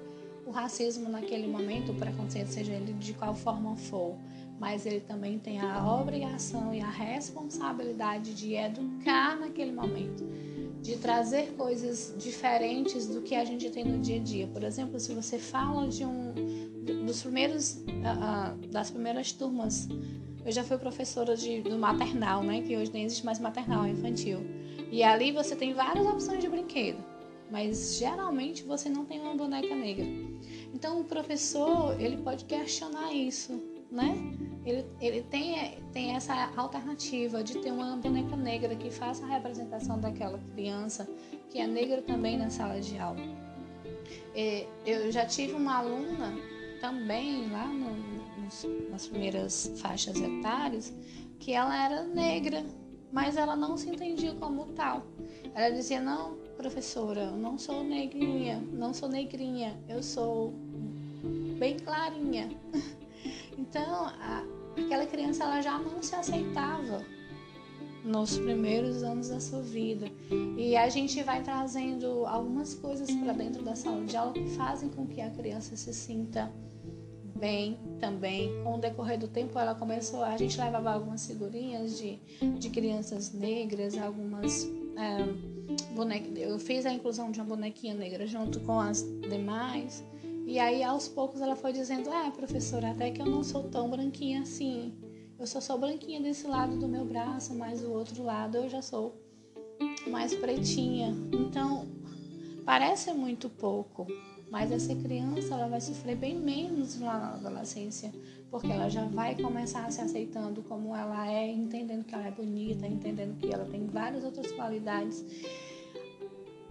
o 0.46 0.50
racismo 0.50 1.08
naquele 1.08 1.46
momento, 1.46 1.92
o 1.92 1.94
preconceito, 1.94 2.48
seja 2.48 2.72
ele 2.72 2.92
de 2.94 3.14
qual 3.14 3.34
forma 3.34 3.76
for, 3.76 4.16
mas 4.58 4.86
ele 4.86 5.00
também 5.00 5.38
tem 5.38 5.60
a 5.60 5.92
obrigação 5.94 6.74
e 6.74 6.80
a 6.80 6.90
responsabilidade 6.90 8.34
de 8.34 8.54
educar 8.54 9.38
naquele 9.38 9.72
momento, 9.72 10.24
de 10.80 10.96
trazer 10.96 11.54
coisas 11.56 12.14
diferentes 12.18 13.06
do 13.06 13.22
que 13.22 13.34
a 13.34 13.44
gente 13.44 13.70
tem 13.70 13.84
no 13.84 14.00
dia 14.00 14.16
a 14.16 14.22
dia. 14.22 14.46
Por 14.48 14.64
exemplo, 14.64 14.98
se 14.98 15.14
você 15.14 15.38
fala 15.38 15.88
de 15.88 16.04
um 16.04 16.32
dos 17.04 17.22
primeiros 17.22 17.74
uh, 17.76 18.66
das 18.68 18.90
primeiras 18.90 19.32
turmas. 19.32 19.88
Eu 20.44 20.50
já 20.50 20.64
fui 20.64 20.76
professora 20.76 21.36
de, 21.36 21.60
do 21.62 21.78
maternal, 21.78 22.42
né? 22.42 22.62
Que 22.62 22.76
hoje 22.76 22.92
nem 22.92 23.04
existe 23.04 23.24
mais 23.24 23.38
maternal, 23.38 23.84
é 23.84 23.90
infantil. 23.90 24.40
E 24.90 25.02
ali 25.02 25.32
você 25.32 25.54
tem 25.54 25.72
várias 25.72 26.06
opções 26.06 26.40
de 26.40 26.48
brinquedo, 26.48 27.02
mas 27.50 27.96
geralmente 27.96 28.62
você 28.62 28.88
não 28.88 29.04
tem 29.04 29.20
uma 29.20 29.34
boneca 29.34 29.74
negra. 29.74 30.04
Então 30.74 31.00
o 31.00 31.04
professor 31.04 31.98
ele 32.00 32.18
pode 32.18 32.44
questionar 32.44 33.12
isso, 33.12 33.62
né? 33.90 34.14
Ele, 34.64 34.84
ele 35.00 35.22
tem, 35.22 35.78
tem 35.92 36.14
essa 36.14 36.50
alternativa 36.56 37.42
de 37.42 37.58
ter 37.58 37.72
uma 37.72 37.96
boneca 37.96 38.36
negra 38.36 38.74
que 38.76 38.90
faça 38.90 39.24
a 39.24 39.28
representação 39.28 39.98
daquela 39.98 40.38
criança 40.54 41.08
que 41.50 41.58
é 41.58 41.66
negra 41.66 42.02
também 42.02 42.36
na 42.36 42.50
sala 42.50 42.80
de 42.80 42.98
aula. 42.98 43.20
É, 44.34 44.66
eu 44.86 45.10
já 45.12 45.26
tive 45.26 45.52
uma 45.52 45.78
aluna 45.78 46.32
também 46.80 47.50
lá 47.50 47.66
no, 47.66 48.31
nos, 48.42 48.66
nas 48.90 49.06
primeiras 49.06 49.72
faixas 49.76 50.16
etárias 50.20 50.92
que 51.38 51.52
ela 51.52 51.84
era 51.84 52.04
negra, 52.04 52.64
mas 53.10 53.36
ela 53.36 53.56
não 53.56 53.76
se 53.76 53.90
entendia 53.90 54.34
como 54.34 54.66
tal. 54.66 55.04
Ela 55.54 55.70
dizia: 55.70 56.00
Não, 56.00 56.36
professora, 56.56 57.24
eu 57.24 57.36
não 57.36 57.58
sou 57.58 57.82
negrinha, 57.82 58.62
não 58.72 58.94
sou 58.94 59.08
negrinha, 59.08 59.78
eu 59.88 60.02
sou 60.02 60.52
bem 61.58 61.78
clarinha. 61.78 62.50
Então, 63.56 64.06
a, 64.06 64.44
aquela 64.76 65.06
criança 65.06 65.44
ela 65.44 65.60
já 65.60 65.78
não 65.78 66.02
se 66.02 66.14
aceitava 66.14 67.04
nos 68.04 68.36
primeiros 68.36 69.02
anos 69.02 69.28
da 69.28 69.40
sua 69.40 69.62
vida. 69.62 70.10
E 70.58 70.76
a 70.76 70.88
gente 70.88 71.22
vai 71.22 71.42
trazendo 71.42 72.26
algumas 72.26 72.74
coisas 72.74 73.10
para 73.10 73.32
dentro 73.32 73.62
da 73.62 73.76
sala 73.76 74.04
de 74.04 74.16
aula 74.16 74.32
que 74.32 74.46
fazem 74.48 74.88
com 74.88 75.06
que 75.06 75.20
a 75.20 75.30
criança 75.30 75.76
se 75.76 75.94
sinta 75.94 76.52
bem 77.42 77.76
também. 77.98 78.62
Com 78.62 78.76
o 78.76 78.78
decorrer 78.78 79.18
do 79.18 79.26
tempo, 79.26 79.58
ela 79.58 79.74
começou, 79.74 80.22
a 80.22 80.36
gente 80.36 80.56
levava 80.56 80.92
algumas 80.92 81.26
figurinhas 81.26 81.98
de, 81.98 82.20
de 82.56 82.70
crianças 82.70 83.32
negras, 83.32 83.98
algumas. 83.98 84.70
É, 84.96 85.26
eu 86.36 86.58
fiz 86.60 86.86
a 86.86 86.92
inclusão 86.92 87.32
de 87.32 87.40
uma 87.40 87.46
bonequinha 87.46 87.94
negra 87.94 88.28
junto 88.28 88.60
com 88.60 88.78
as 88.78 89.02
demais. 89.28 90.04
E 90.46 90.60
aí, 90.60 90.84
aos 90.84 91.08
poucos, 91.08 91.40
ela 91.40 91.56
foi 91.56 91.72
dizendo: 91.72 92.08
É, 92.10 92.30
professora, 92.30 92.92
até 92.92 93.10
que 93.10 93.20
eu 93.20 93.26
não 93.26 93.42
sou 93.42 93.64
tão 93.64 93.90
branquinha 93.90 94.42
assim. 94.42 94.94
Eu 95.36 95.46
só 95.46 95.60
sou 95.60 95.76
branquinha 95.76 96.20
desse 96.20 96.46
lado 96.46 96.76
do 96.76 96.86
meu 96.86 97.04
braço, 97.04 97.52
mas 97.52 97.80
do 97.80 97.92
outro 97.92 98.22
lado 98.22 98.56
eu 98.56 98.68
já 98.68 98.80
sou 98.80 99.20
mais 100.08 100.32
pretinha. 100.32 101.12
Então, 101.32 101.88
parece 102.64 103.12
muito 103.12 103.48
pouco, 103.48 104.06
mas 104.52 104.70
essa 104.70 104.94
criança 104.94 105.54
ela 105.54 105.66
vai 105.66 105.80
sofrer 105.80 106.14
bem 106.14 106.38
menos 106.38 107.00
na 107.00 107.32
adolescência, 107.32 108.12
porque 108.50 108.66
ela 108.70 108.90
já 108.90 109.06
vai 109.06 109.34
começar 109.34 109.90
se 109.90 110.02
aceitando 110.02 110.62
como 110.64 110.94
ela 110.94 111.26
é, 111.26 111.50
entendendo 111.50 112.04
que 112.04 112.14
ela 112.14 112.26
é 112.26 112.30
bonita, 112.30 112.86
entendendo 112.86 113.38
que 113.38 113.50
ela 113.50 113.64
tem 113.64 113.86
várias 113.86 114.22
outras 114.22 114.52
qualidades, 114.52 115.24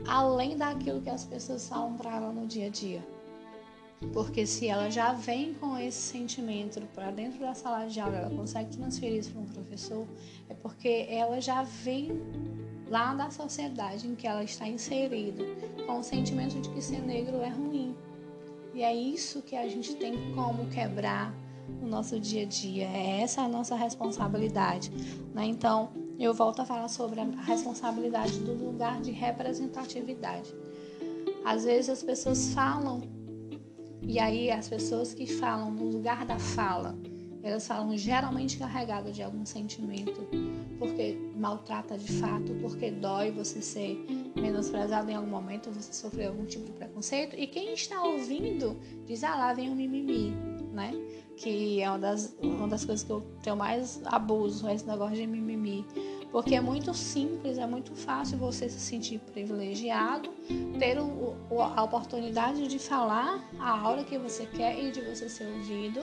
além 0.06 0.56
daquilo 0.56 1.02
que 1.02 1.10
as 1.10 1.26
pessoas 1.26 1.68
falam 1.68 1.98
para 1.98 2.18
ela 2.18 2.32
no 2.32 2.46
dia 2.46 2.68
a 2.68 2.70
dia. 2.70 3.04
Porque 4.14 4.46
se 4.46 4.68
ela 4.68 4.92
já 4.92 5.14
vem 5.14 5.56
com 5.56 5.76
esse 5.76 5.98
sentimento 5.98 6.80
para 6.94 7.10
dentro 7.10 7.40
da 7.40 7.56
sala 7.56 7.88
de 7.88 8.00
aula, 8.00 8.18
ela 8.18 8.30
consegue 8.30 8.78
transferir 8.78 9.18
isso 9.18 9.32
para 9.32 9.42
um 9.42 9.46
professor, 9.46 10.08
é 10.48 10.54
porque 10.54 11.08
ela 11.10 11.42
já 11.42 11.64
vem 11.64 12.12
lá 12.92 13.14
da 13.14 13.32
sociedade 13.32 14.06
em 14.06 14.16
que 14.16 14.28
ela 14.28 14.44
está 14.44 14.68
inserida, 14.68 15.46
com 15.88 16.00
o 16.00 16.04
sentimento 16.04 16.60
de 16.60 16.68
que 16.70 16.82
ser 16.82 17.02
negro 17.02 17.38
é 17.38 17.48
ruim. 17.48 17.96
E 18.74 18.84
é 18.84 18.94
isso 18.94 19.42
que 19.42 19.56
a 19.56 19.68
gente 19.68 19.96
tem 19.96 20.34
como 20.36 20.68
quebrar 20.68 21.34
no 21.80 21.88
nosso 21.88 22.20
dia 22.20 22.44
a 22.44 22.46
dia. 22.46 22.86
É 22.88 23.22
essa 23.22 23.44
a 23.44 23.48
nossa 23.48 23.76
responsabilidade. 23.76 24.92
Né? 25.34 25.46
Então, 25.46 25.90
eu 26.20 26.34
volto 26.34 26.62
a 26.62 26.66
falar 26.66 26.90
sobre 26.90 27.22
a 27.22 27.24
responsabilidade 27.24 28.40
do 28.40 28.54
lugar 28.54 29.02
de 29.02 29.12
representatividade. 29.12 30.54
Às 31.46 31.64
vezes 31.64 31.90
as 31.90 32.04
pessoas 32.04 32.54
falam 32.54 33.02
e 34.02 34.20
aí 34.20 34.52
as 34.52 34.68
pessoas 34.68 35.14
que 35.14 35.26
falam 35.26 35.72
no 35.72 35.86
lugar 35.86 36.26
da 36.26 36.38
fala, 36.38 36.98
elas 37.42 37.66
falam 37.66 37.96
geralmente 37.96 38.58
carregadas 38.58 39.16
de 39.16 39.24
algum 39.24 39.46
sentimento, 39.46 40.28
porque 40.78 41.18
maltrata 41.42 41.98
de 41.98 42.12
fato, 42.14 42.54
porque 42.62 42.92
dói 42.92 43.32
você 43.32 43.62
ser 43.62 44.06
menosprezado 44.36 45.10
em 45.10 45.16
algum 45.16 45.30
momento, 45.30 45.72
você 45.72 45.92
sofreu 45.92 46.30
algum 46.30 46.46
tipo 46.46 46.66
de 46.66 46.72
preconceito. 46.72 47.36
E 47.36 47.48
quem 47.48 47.74
está 47.74 48.04
ouvindo 48.04 48.78
diz, 49.08 49.24
ah, 49.24 49.36
lá 49.36 49.54
vem 49.54 49.70
o 49.72 49.76
mimimi, 49.76 50.30
né? 50.72 50.94
Que 51.36 51.82
é 51.82 51.90
uma 51.90 51.98
das, 51.98 52.38
uma 52.40 52.68
das 52.68 52.86
coisas 52.86 53.04
que 53.04 53.12
eu 53.12 53.22
tenho 53.42 53.58
mais 53.58 54.00
abuso, 54.06 54.70
esse 54.70 54.88
negócio 54.88 55.16
de 55.16 55.26
mimimi. 55.26 55.84
Porque 56.32 56.56
é 56.56 56.62
muito 56.62 56.94
simples, 56.94 57.58
é 57.58 57.66
muito 57.66 57.94
fácil 57.96 58.38
você 58.38 58.70
se 58.70 58.80
sentir 58.80 59.20
privilegiado, 59.20 60.30
ter 60.80 60.98
o, 61.00 61.36
a 61.60 61.84
oportunidade 61.84 62.68
de 62.68 62.78
falar 62.78 63.44
a 63.60 63.90
hora 63.90 64.04
que 64.04 64.18
você 64.18 64.46
quer 64.46 64.82
e 64.82 64.92
de 64.92 65.02
você 65.02 65.28
ser 65.28 65.48
ouvido. 65.48 66.02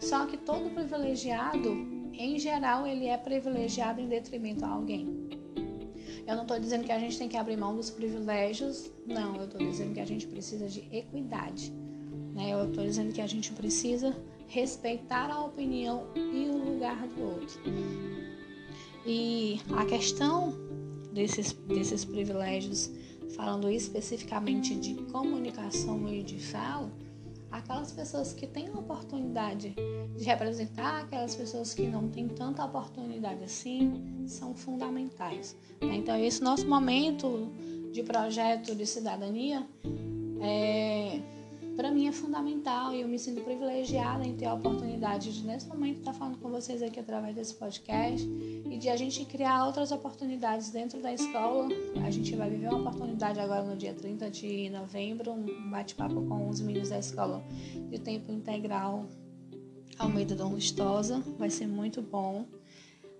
Só 0.00 0.26
que 0.26 0.36
todo 0.36 0.70
privilegiado, 0.70 1.97
em 2.18 2.38
geral, 2.38 2.86
ele 2.86 3.06
é 3.06 3.16
privilegiado 3.16 4.00
em 4.00 4.08
detrimento 4.08 4.64
a 4.64 4.68
alguém. 4.68 5.28
Eu 6.26 6.34
não 6.34 6.42
estou 6.42 6.58
dizendo 6.58 6.84
que 6.84 6.92
a 6.92 6.98
gente 6.98 7.16
tem 7.16 7.28
que 7.28 7.36
abrir 7.36 7.56
mão 7.56 7.74
dos 7.74 7.88
privilégios, 7.88 8.90
não. 9.06 9.36
Eu 9.36 9.44
estou 9.44 9.66
dizendo 9.66 9.94
que 9.94 10.00
a 10.00 10.04
gente 10.04 10.26
precisa 10.26 10.68
de 10.68 10.80
equidade. 10.92 11.72
Né? 12.34 12.50
Eu 12.52 12.68
estou 12.68 12.84
dizendo 12.84 13.14
que 13.14 13.20
a 13.20 13.26
gente 13.26 13.52
precisa 13.52 14.14
respeitar 14.48 15.30
a 15.30 15.44
opinião 15.44 16.08
e 16.16 16.48
o 16.48 16.58
lugar 16.58 17.06
do 17.06 17.22
outro. 17.22 17.60
E 19.06 19.60
a 19.70 19.86
questão 19.86 20.54
desses, 21.12 21.52
desses 21.52 22.04
privilégios, 22.04 22.90
falando 23.34 23.70
especificamente 23.70 24.74
de 24.74 24.94
comunicação 25.04 26.12
e 26.12 26.22
de 26.22 26.38
fala, 26.38 26.90
aquelas 27.58 27.92
pessoas 27.92 28.32
que 28.32 28.46
têm 28.46 28.68
a 28.68 28.78
oportunidade 28.78 29.74
de 30.16 30.24
representar 30.24 31.02
aquelas 31.02 31.34
pessoas 31.36 31.74
que 31.74 31.86
não 31.86 32.08
têm 32.08 32.28
tanta 32.28 32.64
oportunidade 32.64 33.44
assim 33.44 34.24
são 34.26 34.54
fundamentais. 34.54 35.56
Né? 35.80 35.96
Então, 35.96 36.16
esse 36.16 36.42
nosso 36.42 36.66
momento 36.66 37.52
de 37.92 38.02
projeto 38.02 38.74
de 38.74 38.86
cidadania 38.86 39.66
é 40.40 41.20
para 41.78 41.92
mim 41.92 42.08
é 42.08 42.12
fundamental 42.12 42.92
e 42.92 43.02
eu 43.02 43.08
me 43.08 43.16
sinto 43.20 43.40
privilegiada 43.42 44.26
em 44.26 44.34
ter 44.34 44.46
a 44.46 44.54
oportunidade 44.54 45.32
de, 45.32 45.46
nesse 45.46 45.68
momento, 45.68 46.00
estar 46.00 46.12
falando 46.12 46.36
com 46.38 46.50
vocês 46.50 46.82
aqui 46.82 46.98
através 46.98 47.36
desse 47.36 47.54
podcast 47.54 48.28
e 48.28 48.76
de 48.76 48.88
a 48.88 48.96
gente 48.96 49.24
criar 49.24 49.64
outras 49.64 49.92
oportunidades 49.92 50.70
dentro 50.70 51.00
da 51.00 51.14
escola. 51.14 51.68
A 52.04 52.10
gente 52.10 52.34
vai 52.34 52.50
viver 52.50 52.66
uma 52.66 52.80
oportunidade 52.80 53.38
agora 53.38 53.62
no 53.62 53.76
dia 53.76 53.94
30 53.94 54.28
de 54.28 54.68
novembro, 54.70 55.30
um 55.30 55.70
bate-papo 55.70 56.20
com 56.26 56.48
os 56.48 56.60
meninos 56.60 56.88
da 56.88 56.98
escola 56.98 57.44
de 57.88 57.98
tempo 58.00 58.32
integral 58.32 59.06
Almeida 60.00 60.34
Dom 60.34 60.54
Lustosa. 60.54 61.22
Vai 61.38 61.48
ser 61.48 61.68
muito 61.68 62.02
bom. 62.02 62.44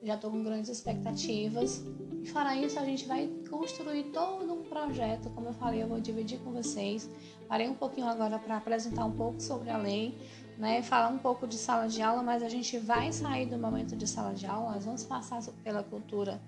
Já 0.03 0.15
estou 0.15 0.31
com 0.31 0.43
grandes 0.43 0.71
expectativas. 0.71 1.83
E 2.23 2.27
fora 2.27 2.55
isso, 2.57 2.79
a 2.79 2.85
gente 2.85 3.07
vai 3.07 3.29
construir 3.49 4.05
todo 4.05 4.53
um 4.53 4.63
projeto, 4.63 5.31
como 5.31 5.49
eu 5.49 5.53
falei, 5.53 5.83
eu 5.83 5.89
vou 5.89 6.01
dividir 6.01 6.39
com 6.41 6.53
vocês. 6.53 7.09
Parei 7.49 7.69
um 7.69 7.75
pouquinho 7.75 8.07
agora 8.07 8.39
para 8.39 8.57
apresentar 8.57 9.05
um 9.05 9.13
pouco 9.13 9.41
sobre 9.41 9.71
a 9.71 9.79
lei, 9.79 10.17
né? 10.57 10.83
Falar 10.83 11.09
um 11.09 11.19
pouco 11.19 11.47
de 11.47 11.57
sala 11.57 11.89
de 11.89 12.03
aula, 12.03 12.23
mas 12.23 12.43
a 12.43 12.49
gente 12.49 12.79
vai 12.79 13.13
sair 13.13 13.47
do 13.47 13.59
momento 13.59 13.97
de 13.97 14.07
sala 14.07 14.35
de 14.35 14.47
aula, 14.47 14.73
nós 14.73 14.85
vamos 14.85 15.05
passar 15.05 15.43
pela 15.65 15.83
cultura 15.83 16.41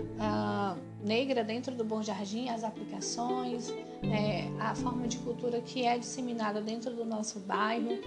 uh, 0.00 0.78
negra 1.04 1.42
dentro 1.42 1.74
do 1.74 1.84
Bom 1.84 2.02
Jardim, 2.02 2.48
as 2.48 2.64
aplicações, 2.64 3.70
é, 4.02 4.48
a 4.60 4.74
forma 4.74 5.08
de 5.08 5.18
cultura 5.18 5.60
que 5.60 5.84
é 5.84 5.98
disseminada 5.98 6.60
dentro 6.60 6.94
do 6.94 7.04
nosso 7.04 7.40
bairro, 7.40 7.98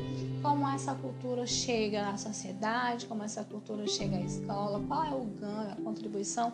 como 0.42 0.68
essa 0.68 0.94
cultura 0.96 1.46
chega 1.46 2.10
à 2.10 2.18
sociedade, 2.18 3.06
como 3.06 3.24
essa 3.24 3.44
cultura 3.44 3.88
chega 3.88 4.18
à 4.18 4.22
escola, 4.22 4.82
qual 4.88 5.04
é 5.04 5.14
o 5.14 5.24
ganho, 5.26 5.72
a 5.72 5.76
contribuição. 5.76 6.54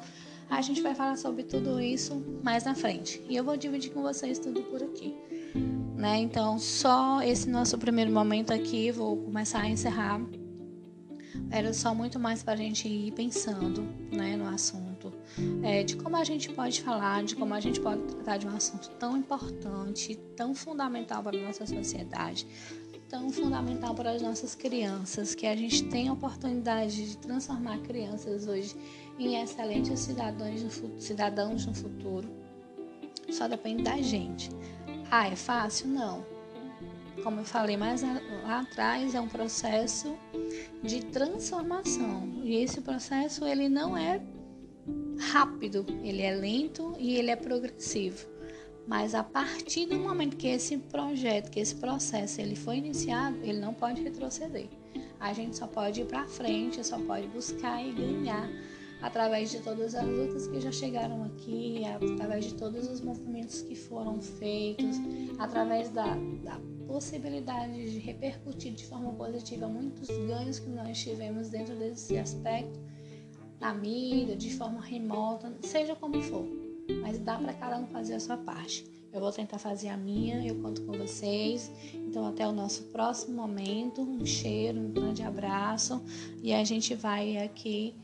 A 0.50 0.62
gente 0.62 0.82
vai 0.82 0.96
falar 0.96 1.18
sobre 1.18 1.44
tudo 1.44 1.80
isso 1.80 2.24
mais 2.42 2.64
na 2.64 2.74
frente. 2.74 3.22
E 3.28 3.36
eu 3.36 3.44
vou 3.44 3.58
dividir 3.58 3.92
com 3.92 4.02
vocês 4.02 4.40
tudo 4.40 4.62
por 4.64 4.82
aqui. 4.82 5.14
Né? 5.96 6.20
Então, 6.20 6.58
só 6.58 7.22
esse 7.22 7.50
nosso 7.50 7.78
primeiro 7.78 8.12
momento 8.12 8.54
aqui, 8.54 8.92
vou 8.92 9.18
começar 9.18 9.62
a 9.62 9.70
encerrar. 9.70 10.22
Era 11.50 11.74
só 11.74 11.94
muito 11.94 12.20
mais 12.20 12.44
para 12.44 12.54
a 12.54 12.58
gente 12.58 12.88
ir 12.88 13.12
pensando 13.12 13.82
né, 14.12 14.36
no 14.36 14.48
assunto, 14.48 14.87
é, 15.64 15.84
de 15.84 15.96
como 15.96 16.16
a 16.16 16.24
gente 16.24 16.50
pode 16.50 16.82
falar, 16.82 17.24
de 17.24 17.36
como 17.36 17.54
a 17.54 17.60
gente 17.60 17.80
pode 17.80 18.02
tratar 18.04 18.38
de 18.38 18.48
um 18.48 18.56
assunto 18.56 18.90
tão 19.00 19.18
importante, 19.18 20.16
tão 20.36 20.54
fundamental 20.54 21.24
para 21.24 21.38
a 21.38 21.42
nossa 21.42 21.66
sociedade, 21.66 22.48
tão 23.10 23.30
fundamental 23.30 23.96
para 23.96 24.12
as 24.12 24.22
nossas 24.22 24.56
crianças, 24.56 25.34
que 25.34 25.48
a 25.48 25.56
gente 25.56 25.84
tem 25.86 26.10
a 26.10 26.14
oportunidade 26.14 27.12
de 27.12 27.18
transformar 27.18 27.80
crianças 27.80 28.48
hoje 28.48 28.76
em 29.18 29.42
excelentes 29.42 30.00
cidadãos 30.00 30.62
no, 30.62 31.02
cidadãos 31.02 31.66
no 31.66 31.74
futuro. 31.74 32.30
Só 33.30 33.48
depende 33.48 33.84
da 33.84 33.98
gente. 33.98 34.50
Ah, 35.10 35.28
é 35.28 35.36
fácil? 35.36 35.88
Não. 35.88 36.26
Como 37.24 37.42
eu 37.42 37.46
falei 37.46 37.76
mais 37.76 38.04
lá 38.44 38.60
atrás, 38.62 39.16
é 39.16 39.20
um 39.20 39.28
processo 39.28 40.16
de 40.84 41.04
transformação. 41.06 42.42
E 42.44 42.56
esse 42.58 42.80
processo 42.82 43.46
ele 43.46 43.68
não 43.68 43.98
é 43.98 44.22
rápido, 45.20 45.86
ele 46.04 46.22
é 46.22 46.36
lento 46.36 46.96
e 47.00 47.16
ele 47.16 47.32
é 47.32 47.36
progressivo. 47.36 48.28
Mas 48.88 49.14
a 49.14 49.24
partir 49.24 49.86
do 49.86 50.00
momento 50.00 50.38
que 50.38 50.48
esse 50.48 50.78
projeto, 50.78 51.52
que 51.52 51.60
esse 51.60 51.76
processo 51.76 52.40
ele 52.40 52.56
foi 52.56 52.78
iniciado, 52.78 53.38
ele 53.44 53.60
não 53.60 53.74
pode 53.74 54.02
retroceder. 54.02 54.70
A 55.20 55.34
gente 55.34 55.58
só 55.58 55.68
pode 55.68 56.02
ir 56.02 56.06
para 56.06 56.26
frente, 56.26 56.86
só 56.86 56.98
pode 57.00 57.28
buscar 57.28 57.86
e 57.86 57.92
ganhar 57.92 58.50
através 59.02 59.52
de 59.52 59.60
todas 59.60 59.94
as 59.94 60.06
lutas 60.06 60.48
que 60.48 60.60
já 60.60 60.72
chegaram 60.72 61.24
aqui, 61.26 61.82
através 61.86 62.46
de 62.46 62.54
todos 62.56 62.88
os 62.88 63.02
movimentos 63.02 63.62
que 63.62 63.76
foram 63.76 64.22
feitos, 64.22 64.98
através 65.38 65.90
da, 65.90 66.16
da 66.44 66.60
possibilidade 66.88 67.92
de 67.92 68.00
repercutir 68.00 68.74
de 68.74 68.86
forma 68.86 69.14
positiva 69.14 69.68
muitos 69.68 70.08
ganhos 70.08 70.60
que 70.60 70.70
nós 70.70 70.98
tivemos 70.98 71.50
dentro 71.50 71.76
desse 71.76 72.18
aspecto, 72.18 72.80
na 73.60 73.74
mídia, 73.74 74.36
de 74.36 74.56
forma 74.56 74.82
remota, 74.82 75.54
seja 75.62 75.96
como 75.96 76.22
for 76.22 76.46
mas 77.02 77.20
dá 77.20 77.38
para 77.38 77.54
cada 77.54 77.78
um 77.78 77.88
fazer 77.88 78.16
a 78.16 78.20
sua 78.20 78.38
parte. 78.38 78.86
Eu 79.12 79.20
vou 79.20 79.32
tentar 79.32 79.58
fazer 79.58 79.90
a 79.90 79.98
minha, 79.98 80.46
eu 80.46 80.56
conto 80.62 80.82
com 80.84 80.94
vocês. 80.94 81.72
Então, 81.94 82.26
até 82.26 82.48
o 82.48 82.52
nosso 82.52 82.84
próximo 82.86 83.36
momento. 83.36 84.02
Um 84.02 84.26
cheiro, 84.26 84.80
um 84.80 84.92
grande 84.92 85.24
abraço. 85.24 86.02
E 86.44 86.54
a 86.54 86.64
gente 86.64 86.94
vai 86.94 87.38
aqui 87.38 87.96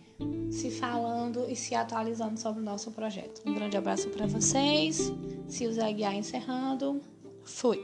se 0.50 0.72
falando 0.72 1.46
e 1.50 1.56
se 1.56 1.76
atualizando 1.76 2.40
sobre 2.40 2.62
o 2.62 2.66
nosso 2.66 2.92
projeto. 2.92 3.42
Um 3.46 3.54
grande 3.54 3.78
abraço 3.78 4.10
para 4.10 4.26
vocês. 4.26 5.12
Zé 5.50 5.94
Guiar 5.94 6.16
encerrando. 6.16 7.02
Fui! 7.44 7.80